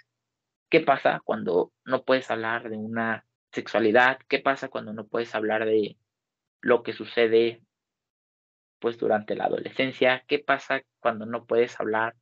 ¿qué 0.68 0.80
pasa 0.80 1.22
cuando 1.24 1.72
no 1.86 2.04
puedes 2.04 2.30
hablar 2.30 2.68
de 2.68 2.76
una 2.76 3.24
sexualidad? 3.52 4.18
¿Qué 4.28 4.38
pasa 4.38 4.68
cuando 4.68 4.92
no 4.92 5.06
puedes 5.06 5.34
hablar 5.34 5.64
de 5.64 5.96
lo 6.60 6.82
que 6.82 6.92
sucede 6.92 7.62
pues 8.80 8.98
durante 8.98 9.34
la 9.34 9.44
adolescencia? 9.46 10.24
¿Qué 10.28 10.40
pasa 10.40 10.82
cuando 11.00 11.24
no 11.24 11.46
puedes 11.46 11.80
hablar 11.80 12.16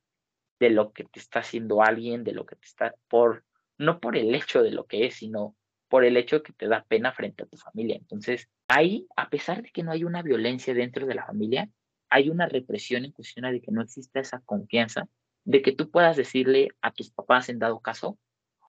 de 0.61 0.69
lo 0.69 0.93
que 0.93 1.03
te 1.03 1.19
está 1.19 1.39
haciendo 1.39 1.83
alguien, 1.83 2.23
de 2.23 2.31
lo 2.31 2.45
que 2.45 2.55
te 2.55 2.67
está 2.67 2.95
por 3.09 3.43
no 3.77 3.99
por 3.99 4.17
el 4.17 4.33
hecho 4.35 4.63
de 4.63 4.71
lo 4.71 4.85
que 4.85 5.05
es, 5.05 5.15
sino 5.15 5.55
por 5.89 6.05
el 6.05 6.15
hecho 6.15 6.41
que 6.41 6.53
te 6.53 6.67
da 6.67 6.85
pena 6.85 7.11
frente 7.11 7.43
a 7.43 7.47
tu 7.47 7.57
familia. 7.57 7.97
Entonces, 7.97 8.49
ahí, 8.67 9.07
a 9.15 9.29
pesar 9.29 9.61
de 9.61 9.71
que 9.71 9.83
no 9.83 9.91
hay 9.91 10.03
una 10.03 10.21
violencia 10.21 10.73
dentro 10.73 11.05
de 11.05 11.15
la 11.15 11.25
familia, 11.25 11.69
hay 12.09 12.29
una 12.29 12.47
represión 12.47 13.05
en 13.05 13.11
cuestión 13.11 13.51
de 13.51 13.61
que 13.61 13.71
no 13.71 13.81
exista 13.81 14.19
esa 14.19 14.39
confianza, 14.41 15.09
de 15.43 15.61
que 15.61 15.71
tú 15.71 15.89
puedas 15.89 16.15
decirle 16.15 16.69
a 16.81 16.91
tus 16.91 17.11
papás 17.11 17.49
en 17.49 17.59
dado 17.59 17.79
caso, 17.79 18.17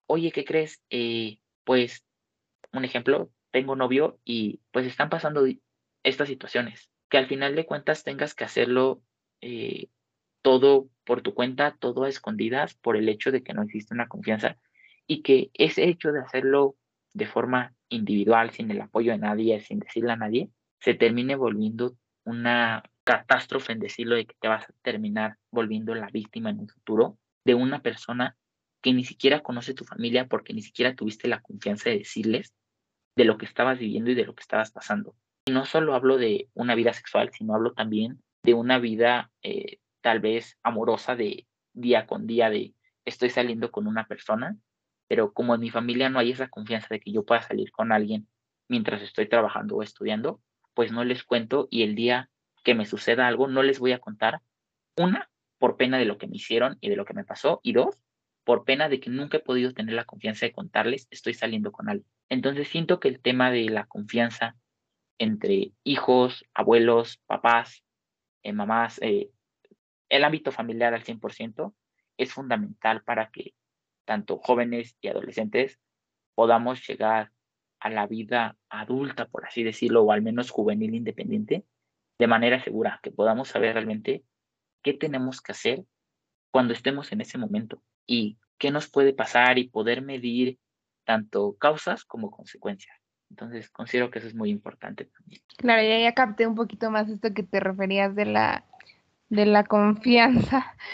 oye, 0.06 0.32
¿qué 0.32 0.44
crees? 0.44 0.82
Eh, 0.90 1.38
pues, 1.64 2.04
un 2.72 2.84
ejemplo, 2.84 3.30
tengo 3.52 3.76
novio 3.76 4.18
y 4.24 4.60
pues 4.72 4.86
están 4.86 5.10
pasando 5.10 5.46
estas 6.02 6.28
situaciones, 6.28 6.90
que 7.08 7.18
al 7.18 7.26
final 7.26 7.54
de 7.54 7.66
cuentas 7.66 8.02
tengas 8.02 8.34
que 8.34 8.44
hacerlo 8.44 9.02
eh, 9.40 9.88
todo 10.42 10.88
por 11.04 11.22
tu 11.22 11.34
cuenta, 11.34 11.76
todo 11.78 12.04
a 12.04 12.08
escondidas 12.08 12.74
por 12.74 12.96
el 12.96 13.08
hecho 13.08 13.30
de 13.30 13.42
que 13.42 13.54
no 13.54 13.62
existe 13.62 13.94
una 13.94 14.08
confianza 14.08 14.56
y 15.06 15.22
que 15.22 15.50
ese 15.54 15.84
hecho 15.84 16.12
de 16.12 16.20
hacerlo 16.20 16.76
de 17.14 17.26
forma 17.26 17.74
individual, 17.88 18.50
sin 18.50 18.70
el 18.70 18.80
apoyo 18.80 19.12
de 19.12 19.18
nadie, 19.18 19.60
sin 19.60 19.80
decirle 19.80 20.12
a 20.12 20.16
nadie, 20.16 20.50
se 20.80 20.94
termine 20.94 21.36
volviendo 21.36 21.96
una 22.24 22.82
catástrofe 23.04 23.72
en 23.72 23.80
decirlo 23.80 24.14
de 24.14 24.26
que 24.26 24.34
te 24.40 24.48
vas 24.48 24.64
a 24.64 24.72
terminar 24.82 25.36
volviendo 25.50 25.94
la 25.94 26.08
víctima 26.08 26.50
en 26.50 26.60
un 26.60 26.68
futuro 26.68 27.18
de 27.44 27.54
una 27.54 27.82
persona 27.82 28.36
que 28.82 28.92
ni 28.92 29.04
siquiera 29.04 29.40
conoce 29.40 29.74
tu 29.74 29.84
familia 29.84 30.26
porque 30.26 30.54
ni 30.54 30.62
siquiera 30.62 30.94
tuviste 30.94 31.28
la 31.28 31.40
confianza 31.40 31.90
de 31.90 31.98
decirles 31.98 32.52
de 33.16 33.24
lo 33.24 33.38
que 33.38 33.46
estabas 33.46 33.78
viviendo 33.78 34.10
y 34.10 34.14
de 34.14 34.24
lo 34.24 34.34
que 34.34 34.42
estabas 34.42 34.72
pasando. 34.72 35.14
Y 35.46 35.52
no 35.52 35.64
solo 35.64 35.94
hablo 35.94 36.18
de 36.18 36.48
una 36.54 36.74
vida 36.74 36.92
sexual, 36.92 37.30
sino 37.32 37.54
hablo 37.54 37.72
también 37.72 38.22
de 38.44 38.54
una 38.54 38.78
vida 38.78 39.30
eh, 39.42 39.78
tal 40.00 40.20
vez 40.20 40.58
amorosa 40.62 41.14
de 41.14 41.46
día 41.74 42.06
con 42.06 42.26
día, 42.26 42.50
de 42.50 42.74
estoy 43.04 43.30
saliendo 43.30 43.70
con 43.70 43.86
una 43.86 44.06
persona 44.06 44.56
pero 45.08 45.32
como 45.32 45.54
en 45.54 45.60
mi 45.60 45.70
familia 45.70 46.08
no 46.08 46.18
hay 46.18 46.30
esa 46.30 46.48
confianza 46.48 46.88
de 46.90 47.00
que 47.00 47.12
yo 47.12 47.24
pueda 47.24 47.42
salir 47.42 47.70
con 47.72 47.92
alguien 47.92 48.28
mientras 48.68 49.02
estoy 49.02 49.28
trabajando 49.28 49.76
o 49.76 49.82
estudiando, 49.82 50.40
pues 50.74 50.92
no 50.92 51.04
les 51.04 51.24
cuento 51.24 51.68
y 51.70 51.82
el 51.82 51.94
día 51.94 52.30
que 52.64 52.74
me 52.74 52.86
suceda 52.86 53.26
algo 53.26 53.48
no 53.48 53.62
les 53.62 53.78
voy 53.78 53.92
a 53.92 53.98
contar. 53.98 54.40
Una, 54.96 55.30
por 55.58 55.76
pena 55.76 55.98
de 55.98 56.04
lo 56.04 56.18
que 56.18 56.26
me 56.26 56.36
hicieron 56.36 56.78
y 56.80 56.88
de 56.88 56.96
lo 56.96 57.04
que 57.04 57.14
me 57.14 57.24
pasó, 57.24 57.60
y 57.62 57.72
dos, 57.72 57.98
por 58.44 58.64
pena 58.64 58.88
de 58.88 59.00
que 59.00 59.10
nunca 59.10 59.38
he 59.38 59.40
podido 59.40 59.72
tener 59.72 59.94
la 59.94 60.04
confianza 60.04 60.46
de 60.46 60.52
contarles 60.52 61.06
estoy 61.10 61.34
saliendo 61.34 61.72
con 61.72 61.88
alguien. 61.88 62.08
Entonces 62.28 62.68
siento 62.68 62.98
que 62.98 63.08
el 63.08 63.20
tema 63.20 63.50
de 63.50 63.68
la 63.68 63.86
confianza 63.86 64.56
entre 65.18 65.72
hijos, 65.84 66.44
abuelos, 66.54 67.18
papás, 67.26 67.84
eh, 68.42 68.52
mamás, 68.52 68.98
eh, 69.02 69.30
el 70.08 70.24
ámbito 70.24 70.50
familiar 70.50 70.94
al 70.94 71.04
100% 71.04 71.74
es 72.16 72.32
fundamental 72.32 73.02
para 73.02 73.30
que 73.30 73.54
tanto 74.04 74.38
jóvenes 74.38 74.96
y 75.00 75.08
adolescentes, 75.08 75.78
podamos 76.34 76.86
llegar 76.86 77.32
a 77.80 77.90
la 77.90 78.06
vida 78.06 78.56
adulta, 78.68 79.26
por 79.26 79.44
así 79.44 79.62
decirlo, 79.62 80.02
o 80.02 80.12
al 80.12 80.22
menos 80.22 80.50
juvenil 80.50 80.94
independiente, 80.94 81.64
de 82.18 82.26
manera 82.26 82.62
segura, 82.62 83.00
que 83.02 83.10
podamos 83.10 83.48
saber 83.48 83.74
realmente 83.74 84.24
qué 84.82 84.94
tenemos 84.94 85.40
que 85.40 85.52
hacer 85.52 85.84
cuando 86.52 86.72
estemos 86.72 87.10
en 87.12 87.20
ese 87.20 87.38
momento 87.38 87.82
y 88.06 88.38
qué 88.58 88.70
nos 88.70 88.88
puede 88.88 89.12
pasar 89.12 89.58
y 89.58 89.68
poder 89.68 90.02
medir 90.02 90.58
tanto 91.04 91.56
causas 91.58 92.04
como 92.04 92.30
consecuencias. 92.30 92.96
Entonces, 93.30 93.70
considero 93.70 94.10
que 94.10 94.18
eso 94.18 94.28
es 94.28 94.34
muy 94.34 94.50
importante 94.50 95.06
también. 95.06 95.40
Claro, 95.56 95.82
ya, 95.82 95.98
ya 95.98 96.12
capté 96.12 96.46
un 96.46 96.54
poquito 96.54 96.90
más 96.90 97.08
esto 97.08 97.32
que 97.32 97.42
te 97.42 97.60
referías 97.60 98.14
de 98.14 98.26
la, 98.26 98.64
de 99.28 99.46
la 99.46 99.64
confianza. 99.64 100.74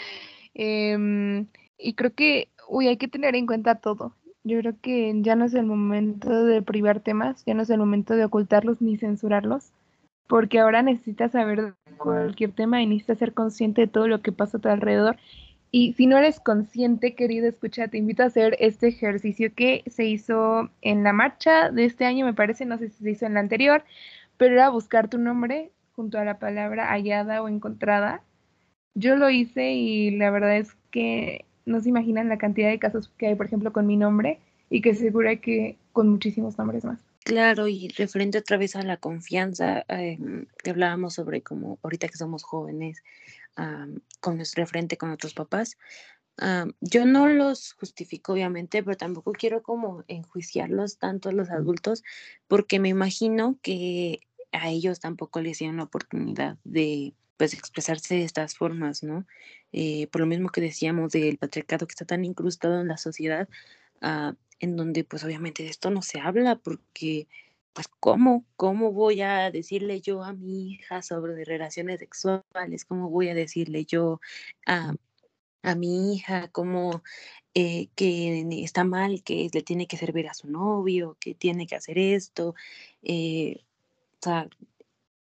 Em, 0.55 1.47
y 1.77 1.93
creo 1.93 2.13
que 2.13 2.49
uy, 2.69 2.87
hay 2.87 2.97
que 2.97 3.07
tener 3.07 3.35
en 3.35 3.47
cuenta 3.47 3.75
todo. 3.75 4.13
Yo 4.43 4.59
creo 4.59 4.75
que 4.81 5.13
ya 5.21 5.35
no 5.35 5.45
es 5.45 5.53
el 5.53 5.65
momento 5.65 6.45
de 6.45 6.61
privar 6.61 7.01
temas, 7.01 7.43
ya 7.45 7.53
no 7.53 7.63
es 7.63 7.69
el 7.69 7.79
momento 7.79 8.15
de 8.15 8.25
ocultarlos 8.25 8.81
ni 8.81 8.97
censurarlos, 8.97 9.73
porque 10.27 10.59
ahora 10.59 10.81
necesitas 10.81 11.33
saber 11.33 11.73
cualquier 11.97 12.51
tema 12.51 12.81
y 12.81 12.85
necesitas 12.85 13.17
ser 13.17 13.33
consciente 13.33 13.81
de 13.81 13.87
todo 13.87 14.07
lo 14.07 14.21
que 14.21 14.31
pasa 14.31 14.57
a 14.57 14.61
tu 14.61 14.69
alrededor. 14.69 15.17
Y 15.71 15.93
si 15.93 16.07
no 16.07 16.17
eres 16.17 16.39
consciente, 16.39 17.15
querido 17.15 17.47
escucha, 17.47 17.89
te 17.89 17.97
invito 17.97 18.23
a 18.23 18.27
hacer 18.27 18.55
este 18.59 18.87
ejercicio 18.87 19.53
que 19.53 19.83
se 19.87 20.05
hizo 20.05 20.69
en 20.81 21.03
la 21.03 21.13
marcha 21.13 21.69
de 21.69 21.85
este 21.85 22.05
año, 22.05 22.25
me 22.25 22.33
parece, 22.33 22.65
no 22.65 22.77
sé 22.77 22.89
si 22.89 23.03
se 23.03 23.11
hizo 23.11 23.25
en 23.25 23.35
la 23.35 23.41
anterior, 23.41 23.83
pero 24.37 24.55
era 24.55 24.69
buscar 24.69 25.09
tu 25.09 25.17
nombre 25.19 25.71
junto 25.91 26.17
a 26.17 26.23
la 26.23 26.39
palabra 26.39 26.87
hallada 26.89 27.43
o 27.43 27.49
encontrada. 27.49 28.23
Yo 28.95 29.15
lo 29.15 29.29
hice 29.29 29.73
y 29.73 30.11
la 30.11 30.31
verdad 30.31 30.57
es 30.57 30.75
que 30.91 31.45
no 31.69 31.79
se 31.79 31.89
imaginan 31.89 32.27
la 32.27 32.37
cantidad 32.37 32.69
de 32.69 32.79
casos 32.79 33.11
que 33.17 33.27
hay, 33.27 33.35
por 33.35 33.45
ejemplo, 33.45 33.71
con 33.71 33.87
mi 33.87 33.95
nombre 33.95 34.39
y 34.69 34.81
que 34.81 34.93
seguro 34.93 35.29
hay 35.29 35.37
que 35.37 35.77
con 35.93 36.09
muchísimos 36.09 36.57
nombres 36.57 36.83
más. 36.83 36.99
Claro, 37.23 37.67
y 37.67 37.89
referente 37.89 38.37
otra 38.39 38.57
vez 38.57 38.75
a 38.75 38.81
la 38.81 38.97
confianza, 38.97 39.85
em, 39.87 40.45
que 40.63 40.71
hablábamos 40.71 41.13
sobre 41.13 41.41
como 41.41 41.77
ahorita 41.83 42.07
que 42.07 42.17
somos 42.17 42.43
jóvenes, 42.43 43.03
con 44.21 44.37
nuestro 44.37 44.65
frente 44.65 44.97
con 44.97 45.09
nuestros 45.09 45.33
papás, 45.33 45.77
yo 46.79 47.05
no 47.05 47.27
los 47.27 47.73
justifico 47.73 48.31
obviamente, 48.31 48.81
pero 48.81 48.95
tampoco 48.95 49.33
quiero 49.33 49.61
como 49.61 50.05
enjuiciarlos 50.07 50.97
tanto 50.97 51.27
a 51.27 51.33
los 51.33 51.49
adultos, 51.49 52.03
porque 52.47 52.79
me 52.79 52.89
imagino 52.89 53.57
que 53.61 54.21
a 54.53 54.69
ellos 54.69 55.01
tampoco 55.01 55.41
les 55.41 55.59
dieron 55.59 55.77
la 55.77 55.83
oportunidad 55.83 56.57
de 56.63 57.13
pues 57.39 57.53
expresarse 57.53 58.15
de 58.15 58.25
estas 58.25 58.55
formas, 58.55 59.01
¿no? 59.01 59.25
Eh, 59.71 60.07
por 60.07 60.19
lo 60.19 60.27
mismo 60.27 60.49
que 60.49 60.59
decíamos 60.59 61.13
del 61.13 61.37
patriarcado 61.37 61.87
que 61.87 61.93
está 61.93 62.03
tan 62.05 62.25
incrustado 62.25 62.81
en 62.81 62.89
la 62.89 62.97
sociedad, 62.97 63.47
ah, 64.01 64.35
en 64.59 64.75
donde 64.75 65.05
pues 65.05 65.23
obviamente 65.23 65.63
de 65.63 65.69
esto 65.69 65.89
no 65.89 66.01
se 66.01 66.19
habla 66.19 66.57
porque 66.57 67.29
pues 67.71 67.87
cómo, 68.01 68.45
cómo 68.57 68.91
voy 68.91 69.21
a 69.21 69.51
decirle 69.51 70.01
yo 70.01 70.21
a 70.21 70.33
mi 70.33 70.73
hija 70.73 71.01
sobre 71.01 71.45
relaciones 71.45 71.99
sexuales, 71.99 72.83
cómo 72.85 73.09
voy 73.09 73.29
a 73.29 73.33
decirle 73.35 73.85
yo 73.85 74.19
a, 74.65 74.95
a 75.63 75.75
mi 75.75 76.13
hija 76.15 76.49
cómo 76.49 77.03
eh, 77.53 77.87
que 77.95 78.45
está 78.63 78.83
mal, 78.83 79.23
que 79.23 79.49
le 79.53 79.63
tiene 79.63 79.87
que 79.87 79.95
servir 79.95 80.27
a 80.27 80.33
su 80.33 80.49
novio, 80.49 81.15
que 81.21 81.35
tiene 81.35 81.67
que 81.67 81.75
hacer 81.75 81.97
esto, 81.99 82.53
eh, 83.01 83.63
o 84.15 84.23
sea, 84.23 84.49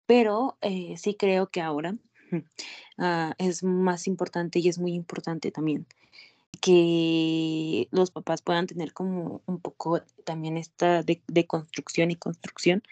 pero 0.06 0.56
eh, 0.60 0.94
sí 0.96 1.14
creo 1.14 1.48
que 1.48 1.60
ahora 1.60 1.96
ah, 2.98 3.34
es 3.38 3.62
más 3.62 4.06
importante 4.06 4.58
y 4.58 4.68
es 4.68 4.78
muy 4.78 4.94
importante 4.94 5.50
también 5.50 5.86
que 6.60 7.88
los 7.90 8.10
papás 8.10 8.40
puedan 8.40 8.66
tener 8.66 8.92
como 8.92 9.42
un 9.46 9.60
poco 9.60 10.00
también 10.24 10.56
esta 10.56 11.02
de, 11.02 11.46
construcción 11.46 12.10
y 12.10 12.16
construcción, 12.16 12.82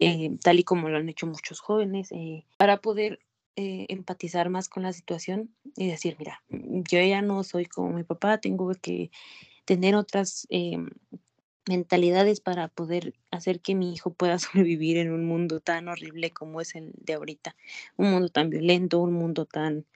eh, 0.00 0.36
tal 0.42 0.58
y 0.58 0.64
como 0.64 0.88
lo 0.88 0.96
han 0.96 1.08
hecho 1.08 1.26
muchos 1.26 1.60
jóvenes, 1.60 2.10
eh, 2.12 2.44
para 2.56 2.80
poder 2.80 3.20
empatizar 3.56 4.50
más 4.50 4.68
con 4.68 4.82
la 4.82 4.92
situación 4.92 5.54
y 5.76 5.86
decir, 5.86 6.16
mira, 6.18 6.42
yo 6.48 7.00
ya 7.00 7.22
no 7.22 7.44
soy 7.44 7.66
como 7.66 7.90
mi 7.90 8.02
papá, 8.02 8.38
tengo 8.38 8.72
que 8.82 9.12
tener 9.64 9.94
otras 9.94 10.46
em, 10.50 10.90
mentalidades 11.68 12.40
para 12.40 12.68
poder 12.68 13.14
hacer 13.30 13.60
que 13.60 13.74
mi 13.74 13.92
hijo 13.92 14.12
pueda 14.12 14.38
sobrevivir 14.38 14.96
en 14.98 15.12
un 15.12 15.24
mundo 15.24 15.60
tan 15.60 15.88
horrible 15.88 16.30
como 16.30 16.60
es 16.60 16.74
el 16.74 16.92
de 16.96 17.14
ahorita, 17.14 17.56
un 17.96 18.10
mundo 18.10 18.28
tan 18.28 18.50
violento, 18.50 19.00
un 19.00 19.12
mundo 19.12 19.46
tan, 19.46 19.86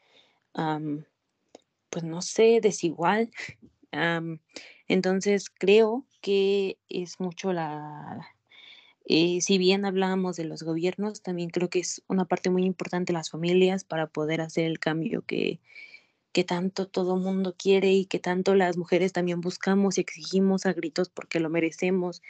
pues 1.90 2.04
no 2.04 2.22
sé, 2.22 2.60
desigual. 2.60 3.30
entonces 4.88 5.50
creo 5.50 6.06
que 6.20 6.78
es 6.88 7.20
mucho 7.20 7.52
la, 7.52 8.34
eh, 9.04 9.40
si 9.40 9.56
bien 9.56 9.86
hablábamos 9.86 10.36
de 10.36 10.44
los 10.44 10.62
gobiernos, 10.62 11.22
también 11.22 11.48
creo 11.48 11.70
que 11.70 11.78
es 11.80 12.02
una 12.08 12.26
parte 12.26 12.50
muy 12.50 12.64
importante 12.64 13.12
las 13.12 13.30
familias 13.30 13.84
para 13.84 14.06
poder 14.06 14.40
hacer 14.42 14.66
el 14.66 14.78
cambio 14.78 15.22
que, 15.22 15.60
que 16.38 16.44
tanto 16.44 16.86
todo 16.86 17.16
mundo 17.16 17.56
quiere 17.58 17.90
y 17.90 18.04
que 18.04 18.20
tanto 18.20 18.54
las 18.54 18.76
mujeres 18.76 19.12
también 19.12 19.40
buscamos 19.40 19.98
y 19.98 20.02
exigimos 20.02 20.66
a 20.66 20.72
gritos 20.72 21.08
porque 21.08 21.40
lo 21.40 21.50
merecemos, 21.50 22.22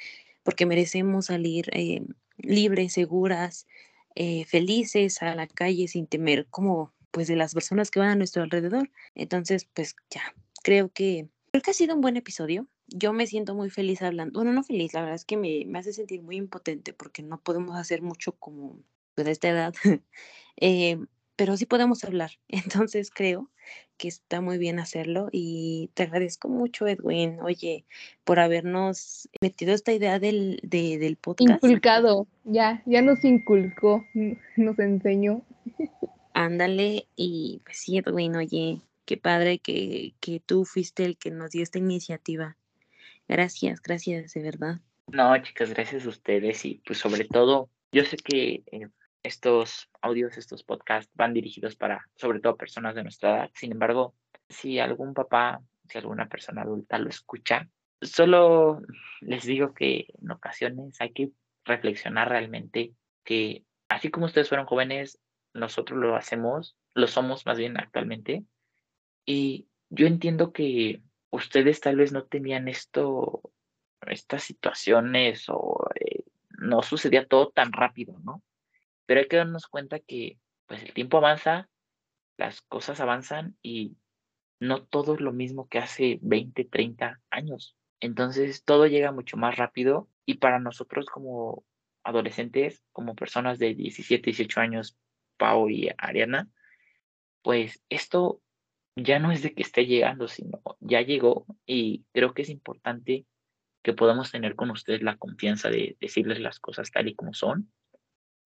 porque 0.45 0.65
merecemos 0.65 1.27
salir 1.27 1.69
eh, 1.75 2.07
libres, 2.39 2.95
seguras, 2.95 3.67
eh, 4.15 4.47
felices 4.47 5.21
a 5.21 5.35
la 5.35 5.47
calle 5.47 5.89
sin 5.89 6.07
temer 6.07 6.47
como 6.47 6.95
pues 7.11 7.29
de 7.29 7.37
las 7.37 7.53
personas 7.53 7.91
que 7.91 8.01
van 8.01 8.09
a 8.09 8.15
nuestro 8.15 8.43
alrededor. 8.43 8.91
Entonces, 9.15 9.67
pues 9.75 9.95
ya, 10.09 10.23
creo 10.63 10.89
que 10.89 11.29
creo 11.51 11.61
que 11.63 11.71
ha 11.73 11.75
sido 11.75 11.95
un 11.95 12.01
buen 12.01 12.17
episodio. 12.17 12.67
Yo 12.87 13.13
me 13.13 13.27
siento 13.27 13.55
muy 13.55 13.69
feliz 13.69 14.01
hablando. 14.01 14.39
Bueno, 14.39 14.55
no 14.55 14.65
feliz, 14.65 14.95
la 14.95 15.01
verdad 15.01 15.17
es 15.17 15.27
que 15.27 15.37
me, 15.37 15.67
me 15.67 15.81
hace 15.81 15.93
sentir 15.93 16.23
muy 16.23 16.37
impotente 16.37 16.95
porque 16.95 17.23
no 17.23 17.43
podemos 17.43 17.77
hacer 17.77 18.01
mucho 18.01 18.33
como 18.33 18.79
pues, 19.15 19.27
de 19.27 19.33
esta 19.33 19.51
edad. 19.51 19.75
eh, 20.57 20.97
pero 21.39 21.57
sí 21.57 21.67
podemos 21.67 22.05
hablar. 22.05 22.33
Entonces 22.49 23.11
creo 23.15 23.49
que 23.97 24.09
está 24.09 24.41
muy 24.41 24.59
bien 24.59 24.79
hacerlo 24.79 25.29
y 25.33 25.91
te 25.95 26.03
agradezco 26.05 26.49
mucho, 26.49 26.87
Edwin, 26.87 27.41
oye, 27.41 27.85
por 28.25 28.39
habernos 28.39 29.29
metido 29.41 29.73
esta 29.73 29.93
idea 29.93 30.19
del, 30.19 30.61
del 30.63 31.17
podcast. 31.17 31.63
Inculcado, 31.65 32.27
ya, 32.45 32.83
ya 32.87 33.03
nos 33.03 33.25
inculcó, 33.25 34.05
nos 34.57 34.79
enseñó. 34.79 35.43
Ándale, 36.35 37.07
y 37.17 37.61
pues 37.65 37.79
sí, 37.79 37.99
Edwin, 37.99 38.37
oye, 38.37 38.81
qué 39.05 39.17
padre 39.17 39.59
que, 39.59 40.15
que 40.21 40.41
tú 40.41 40.65
fuiste 40.65 41.05
el 41.05 41.17
que 41.17 41.31
nos 41.31 41.51
dio 41.51 41.63
esta 41.63 41.79
iniciativa. 41.79 42.57
Gracias, 43.27 43.83
gracias, 43.83 44.33
de 44.35 44.43
verdad. 44.43 44.81
No, 45.09 45.37
chicas, 45.43 45.71
gracias 45.71 46.07
a 46.07 46.09
ustedes 46.09 46.65
y 46.65 46.81
pues 46.87 46.99
sobre 46.99 47.25
todo, 47.25 47.69
yo 47.93 48.05
sé 48.05 48.17
que 48.17 48.63
eh, 48.71 48.89
estos 49.23 49.91
audios, 50.01 50.37
estos 50.39 50.63
podcasts 50.63 51.13
van 51.15 51.35
dirigidos 51.35 51.77
para, 51.77 52.09
sobre 52.17 52.41
todo, 52.41 52.57
personas 52.57 52.95
de 52.95 53.03
nuestra 53.03 53.31
edad. 53.31 53.51
Sin 53.55 53.73
embargo, 53.73 54.15
si 54.49 54.79
algún 54.79 55.15
papá, 55.15 55.61
si 55.89 55.99
alguna 55.99 56.29
persona 56.29 56.63
adulta 56.63 56.99
lo 56.99 57.09
escucha, 57.09 57.69
solo 58.01 58.81
les 59.21 59.45
digo 59.45 59.75
que 59.75 60.07
en 60.21 60.31
ocasiones 60.31 61.01
hay 61.01 61.13
que 61.13 61.31
reflexionar 61.65 62.29
realmente 62.29 62.93
que 63.25 63.65
así 63.89 64.11
como 64.11 64.27
ustedes 64.27 64.49
fueron 64.49 64.67
jóvenes, 64.67 65.21
nosotros 65.55 65.99
lo 65.99 66.17
hacemos, 66.17 66.77
lo 66.95 67.07
somos 67.07 67.45
más 67.47 67.59
bien 67.59 67.79
actualmente. 67.79 68.45
Y 69.27 69.69
yo 69.91 70.07
entiendo 70.07 70.53
que 70.53 71.03
ustedes 71.31 71.81
tal 71.81 71.97
vez 71.97 72.13
no 72.13 72.25
tenían 72.25 72.69
esto, 72.69 73.43
estas 74.07 74.45
situaciones 74.45 75.45
o 75.49 75.89
eh, 75.95 76.25
no 76.59 76.83
sucedía 76.83 77.27
todo 77.27 77.51
tan 77.51 77.73
rápido, 77.73 78.19
¿no? 78.25 78.43
Pero 79.09 79.21
hay 79.21 79.27
que 79.27 79.39
darnos 79.39 79.67
cuenta 79.67 80.01
que 80.01 80.39
pues 80.67 80.83
el 80.83 80.93
tiempo 80.93 81.17
avanza, 81.17 81.71
las 82.37 82.61
cosas 82.61 83.01
avanzan 83.01 83.57
y 83.63 83.97
no 84.61 84.85
todo 84.85 85.15
es 85.15 85.23
lo 85.23 85.33
mismo 85.33 85.67
que 85.67 85.79
hace 85.79 86.19
20, 86.21 86.67
30 86.67 87.19
años. 87.31 87.75
Entonces 88.01 88.65
todo 88.65 88.87
llega 88.87 89.11
mucho 89.11 89.39
más 89.39 89.57
rápido 89.57 90.11
y 90.27 90.35
para 90.35 90.61
nosotros 90.61 91.07
como 91.07 91.65
adolescentes, 92.05 92.85
como 92.93 93.15
personas 93.15 93.59
de 93.59 93.75
17, 93.75 94.27
18 94.27 94.61
años, 94.61 94.99
Pau 95.39 95.71
y 95.71 95.89
Ariana, 95.97 96.51
pues 97.41 97.83
esto 97.89 98.43
ya 98.95 99.21
no 99.21 99.33
es 99.33 99.43
de 99.43 99.55
que 99.55 99.63
esté 99.63 99.87
llegando, 99.87 100.29
sino 100.29 100.61
ya 100.81 101.01
llegó 101.01 101.47
y 101.65 102.05
creo 102.13 102.35
que 102.35 102.43
es 102.43 102.51
importante 102.51 103.25
que 103.83 103.95
podamos 103.95 104.31
tener 104.31 104.55
con 104.55 104.71
ustedes 104.71 105.01
la 105.01 105.17
confianza 105.17 105.71
de 105.71 105.97
decirles 105.99 106.41
las 106.41 106.61
cosas 106.61 106.91
tal 106.91 107.09
y 107.09 107.15
como 107.15 107.33
son 107.33 107.73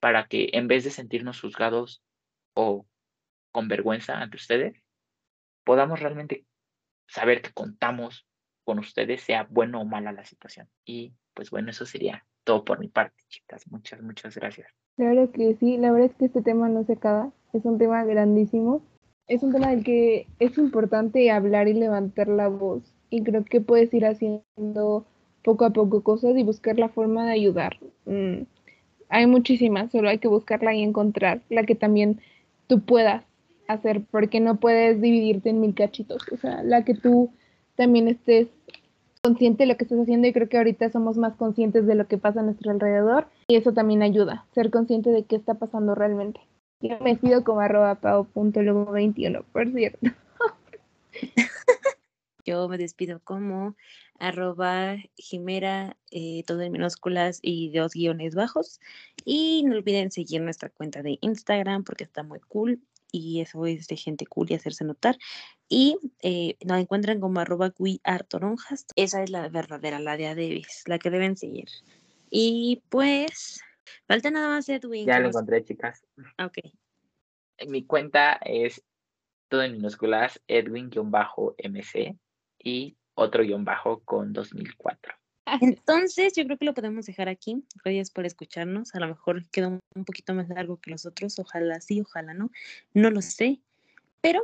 para 0.03 0.27
que 0.27 0.51
en 0.55 0.67
vez 0.67 0.83
de 0.83 0.91
sentirnos 0.91 1.41
juzgados 1.41 2.03
o 2.55 2.85
con 3.53 3.69
vergüenza 3.69 4.21
ante 4.21 4.37
ustedes, 4.37 4.83
podamos 5.63 6.01
realmente 6.01 6.45
saber 7.07 7.41
que 7.41 7.53
contamos 7.53 8.27
con 8.65 8.81
ustedes, 8.81 9.23
sea 9.23 9.47
bueno 9.49 9.81
o 9.81 9.85
mala 9.85 10.11
la 10.11 10.25
situación. 10.25 10.69
Y 10.85 11.15
pues 11.35 11.51
bueno, 11.51 11.71
eso 11.71 11.87
sería 11.87 12.27
todo 12.43 12.65
por 12.65 12.81
mi 12.81 12.89
parte, 12.89 13.23
chicas. 13.29 13.71
Muchas, 13.71 14.03
muchas 14.03 14.35
gracias. 14.35 14.73
Claro 14.97 15.31
que 15.31 15.55
sí, 15.61 15.79
la 15.79 15.93
verdad 15.93 16.11
es 16.11 16.17
que 16.17 16.25
este 16.25 16.43
tema 16.43 16.69
no 16.69 16.83
se 16.83 16.95
acaba, 16.95 17.31
es 17.53 17.65
un 17.65 17.79
tema 17.79 18.05
grandísimo, 18.05 18.83
es 19.29 19.45
un 19.45 19.53
tema 19.53 19.69
del 19.69 19.85
que 19.85 20.27
es 20.41 20.59
importante 20.59 21.31
hablar 21.31 21.69
y 21.69 21.75
levantar 21.75 22.27
la 22.27 22.49
voz 22.49 22.93
y 23.09 23.23
creo 23.23 23.45
que 23.45 23.61
puedes 23.61 23.95
ir 23.95 24.05
haciendo 24.05 25.07
poco 25.45 25.65
a 25.65 25.71
poco 25.71 26.03
cosas 26.03 26.37
y 26.37 26.43
buscar 26.43 26.77
la 26.81 26.89
forma 26.89 27.25
de 27.27 27.33
ayudar. 27.33 27.79
Mm, 28.05 28.43
hay 29.13 29.27
muchísimas, 29.27 29.93
solo 29.93 30.09
hay 30.09 30.19
que 30.19 30.29
buscarla 30.29 30.75
y 30.75 30.83
encontrar 30.83 31.43
la 31.51 31.65
que 31.65 31.75
también 31.75 32.21
tú 32.67 32.81
puedas 32.81 33.23
hacer, 33.69 34.03
porque 34.11 34.41
no 34.41 34.57
puedes 34.57 35.01
dividirte 35.03 35.51
en 35.51 35.61
mil 35.61 35.75
cachitos, 35.75 36.23
o 36.33 36.37
sea, 36.39 36.63
la 36.63 36.85
que 36.85 36.95
tú 36.95 37.31
también 37.77 38.09
estés 38.09 38.49
consciente 39.23 39.65
de 39.65 39.69
lo 39.69 39.77
que 39.77 39.85
estás 39.85 40.01
haciendo 40.01 40.27
y 40.27 40.33
creo 40.33 40.49
que 40.49 40.57
ahorita 40.57 40.91
somos 40.91 41.19
más 41.19 41.37
conscientes 41.37 41.87
de 41.87 41.95
lo 41.95 42.07
que 42.09 42.17
pasa 42.17 42.41
a 42.41 42.43
nuestro 42.43 42.71
alrededor 42.71 43.27
y 43.49 43.57
eso 43.57 43.73
también 43.73 44.03
ayuda, 44.03 44.47
ser 44.55 44.71
consciente 44.71 45.11
de 45.11 45.25
qué 45.25 45.37
está 45.37 45.55
pasando 45.55 45.95
realmente. 45.95 46.41
Yo 46.81 46.99
me 47.01 47.15
pido 47.15 47.45
como 47.45 47.61
arroba 47.61 47.95
pao.luego21, 47.97 49.45
por 49.53 49.71
cierto. 49.73 50.11
Yo 52.45 52.69
me 52.69 52.79
despido 52.79 53.21
como 53.21 53.77
arroba 54.19 54.97
Jimera, 55.17 55.97
eh, 56.11 56.43
todo 56.47 56.61
en 56.63 56.73
minúsculas 56.73 57.39
y 57.43 57.73
dos 57.73 57.93
guiones 57.93 58.35
bajos. 58.35 58.81
Y 59.25 59.65
no 59.67 59.77
olviden 59.77 60.11
seguir 60.11 60.43
nuestra 60.43 60.69
cuenta 60.69 61.03
de 61.03 61.19
Instagram 61.21 61.85
porque 61.85 62.05
está 62.05 62.23
muy 62.23 62.41
cool 62.41 62.81
y 63.13 63.41
eso 63.41 63.67
es 63.67 63.87
de 63.89 63.97
gente 63.97 64.27
cool 64.27 64.47
y 64.51 64.55
hacerse 64.55 64.85
notar. 64.85 65.19
Y 65.69 65.99
eh, 66.23 66.57
nos 66.65 66.81
encuentran 66.81 67.21
como 67.21 67.41
arroba 67.41 67.73
toronjas. 68.29 68.87
Esa 68.97 69.23
es 69.23 69.31
la 69.31 69.49
verdadera, 69.49 70.01
la 70.01 70.17
de 70.17 70.29
Adebis, 70.29 70.85
la 70.87 70.99
que 70.99 71.11
deben 71.11 71.37
seguir. 71.37 71.69
Y 72.31 72.83
pues, 72.89 73.61
falta 74.07 74.31
nada 74.31 74.49
más 74.49 74.69
Edwin. 74.69 75.07
Ya 75.07 75.21
lo 75.21 75.29
encontré, 75.29 75.63
chicas. 75.65 76.05
Ok. 76.43 76.59
Mi 77.69 77.85
cuenta 77.85 78.41
es 78.45 78.83
todo 79.49 79.63
en 79.63 79.73
minúsculas, 79.73 80.41
Edwin-MC 80.49 82.17
y 82.63 82.97
otro 83.15 83.43
guion 83.43 83.65
bajo 83.65 84.01
con 84.05 84.33
2004. 84.33 85.15
Entonces, 85.61 86.35
yo 86.35 86.45
creo 86.45 86.57
que 86.57 86.65
lo 86.65 86.75
podemos 86.75 87.07
dejar 87.07 87.29
aquí. 87.29 87.65
Gracias 87.85 88.11
por 88.11 88.25
escucharnos. 88.25 88.95
A 88.95 89.01
lo 89.01 89.09
mejor 89.09 89.49
quedó 89.51 89.81
un 89.95 90.05
poquito 90.05 90.35
más 90.35 90.49
largo 90.49 90.79
que 90.79 90.91
los 90.91 91.05
otros. 91.05 91.39
Ojalá 91.39 91.81
sí, 91.81 92.01
ojalá 92.01 92.33
no. 92.35 92.51
No 92.95 93.11
lo 93.11 93.23
sé. 93.23 93.61
Pero 94.21 94.43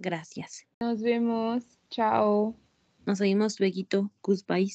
gracias. 0.00 0.66
Nos 0.80 1.00
vemos. 1.00 1.64
Chao. 1.90 2.56
Nos 3.06 3.20
oímos 3.20 3.60
luego. 3.60 4.10
Goodbye. 4.22 4.72